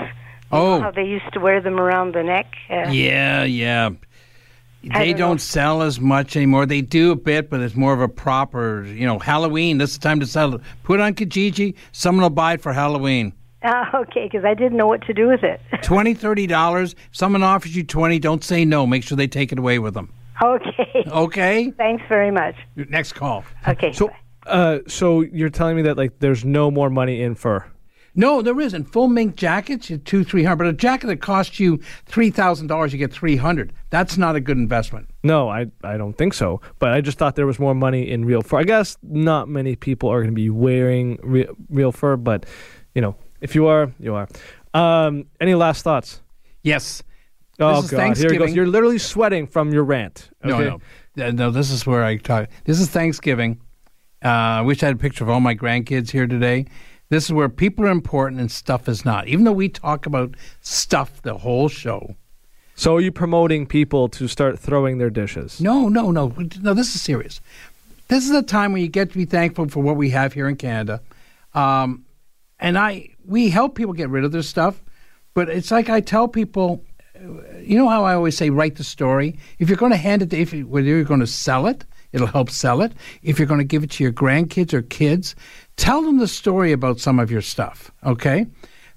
[0.61, 0.81] know Oh.
[0.81, 2.47] how they used to wear them around the neck.
[2.71, 3.91] Uh, Yeah, yeah.
[4.83, 6.67] They don't don't sell as much anymore.
[6.67, 9.79] They do a bit, but it's more of a proper, you know, Halloween.
[9.79, 10.61] This is the time to sell it.
[10.83, 11.75] Put it on Kijiji.
[11.93, 13.33] Someone will buy it for Halloween.
[13.63, 15.59] Uh, okay, because I didn't know what to do with it.
[15.83, 16.95] Twenty, thirty dollars.
[17.13, 18.87] Someone offers you twenty, don't say no.
[18.87, 20.13] Make sure they take it away with them.
[20.43, 21.05] Okay.
[21.11, 21.71] Okay.
[21.73, 22.55] Thanks very much.
[22.77, 23.45] Next call.
[23.67, 23.93] Okay.
[23.93, 24.11] So,
[24.47, 27.65] uh, so you're telling me that like there's no more money in fur?
[28.17, 28.85] No, there isn't.
[28.85, 30.59] Full mink jackets, you two, three hundred.
[30.59, 33.73] But a jacket that costs you three thousand dollars, you get three hundred.
[33.91, 35.09] That's not a good investment.
[35.25, 36.61] No, I I don't think so.
[36.79, 38.59] But I just thought there was more money in real fur.
[38.59, 42.47] I guess not many people are going to be wearing re- real fur, but
[42.95, 44.29] you know, if you are, you are.
[44.75, 46.21] Um, any last thoughts?
[46.63, 47.03] Yes.
[47.61, 47.97] Oh This is God!
[47.99, 48.19] Here it goes.
[48.19, 48.55] Thanksgiving.
[48.55, 50.31] You're literally sweating from your rant.
[50.43, 50.81] No, okay?
[51.17, 51.51] no, Uh, no.
[51.51, 52.49] This is where I talk.
[52.65, 53.61] This is Thanksgiving.
[54.25, 56.67] Uh, I wish I had a picture of all my grandkids here today.
[57.11, 59.29] This is where people are important and stuff is not.
[59.29, 62.17] Even though we talk about stuff the whole show.
[62.75, 65.61] So are you promoting people to start throwing their dishes?
[65.61, 66.75] No, no, no, no.
[66.75, 67.41] This is serious.
[68.09, 70.49] This is a time when you get to be thankful for what we have here
[70.49, 71.01] in Canada,
[71.55, 72.05] um,
[72.59, 74.83] and I we help people get rid of their stuff.
[75.35, 76.85] But it's like I tell people,
[77.61, 79.39] you know how I always say, write the story.
[79.59, 81.85] If you're going to hand it, to, if you, whether you're going to sell it,
[82.13, 82.93] it'll help sell it.
[83.23, 85.35] If you're going to give it to your grandkids or kids,
[85.77, 87.91] tell them the story about some of your stuff.
[88.05, 88.47] Okay,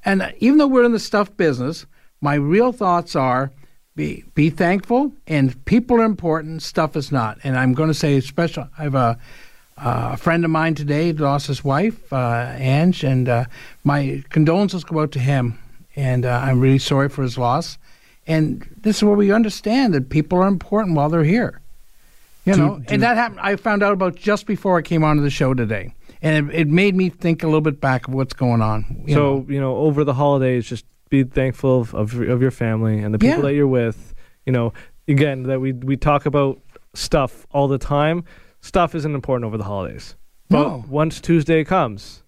[0.05, 1.85] and uh, even though we're in the stuff business,
[2.21, 3.51] my real thoughts are
[3.95, 8.21] be be thankful and people are important stuff is not and i'm going to say
[8.21, 9.17] special i have a
[9.79, 13.45] uh, a friend of mine today lost his wife uh, ange and uh,
[13.83, 15.57] my condolences go out to him
[15.95, 17.79] and uh, i'm really sorry for his loss
[18.27, 21.61] and this is where we understand that people are important while they're here
[22.45, 25.03] you Do- know do- and that happened i found out about just before i came
[25.03, 28.13] onto the show today and it, it made me think a little bit back of
[28.13, 29.45] what's going on you so know.
[29.49, 33.19] you know, over the holidays, just be thankful of of, of your family and the
[33.19, 33.41] people Yeah.
[33.43, 34.13] that you're with.
[34.45, 34.73] You know,
[35.07, 36.59] again, that we we talk about
[36.95, 38.23] stuff all the time.
[38.61, 40.15] Stuff isn't important over the holidays.
[40.49, 40.85] But No.
[40.89, 42.23] once Tuesday comes,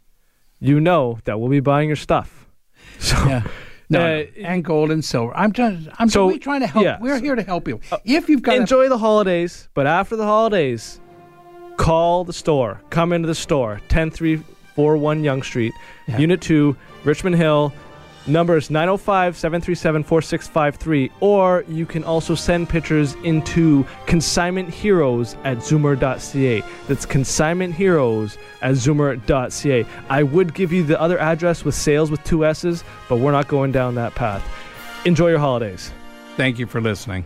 [0.59, 2.47] you know that we'll be buying your stuff.
[2.99, 3.43] So Yeah.
[3.91, 4.25] No, Uh, no.
[4.45, 5.35] and gold and silver.
[5.35, 5.87] I'm trying.
[5.97, 6.85] I'm So, so, trying to help.
[6.85, 6.97] yeah.
[7.01, 7.79] We're here to help you.
[8.05, 10.99] If you've got a- enjoy the holidays, but after the holidays,
[11.77, 12.81] call the store.
[12.91, 15.73] Come into the store, 10341 Yonge Street,
[16.07, 16.17] Yeah.
[16.19, 17.73] Unit 2, Richmond Hill,
[18.29, 25.57] Number is 905 737 4653, or you can also send pictures into consignment heroes at
[25.57, 26.63] zoomer.ca.
[26.87, 29.85] That's consignment heroes at zoomer.ca.
[30.09, 33.47] I would give you the other address with sales with two S's, but we're not
[33.47, 34.47] going down that path.
[35.05, 35.91] Enjoy your holidays.
[36.37, 37.25] Thank you for listening.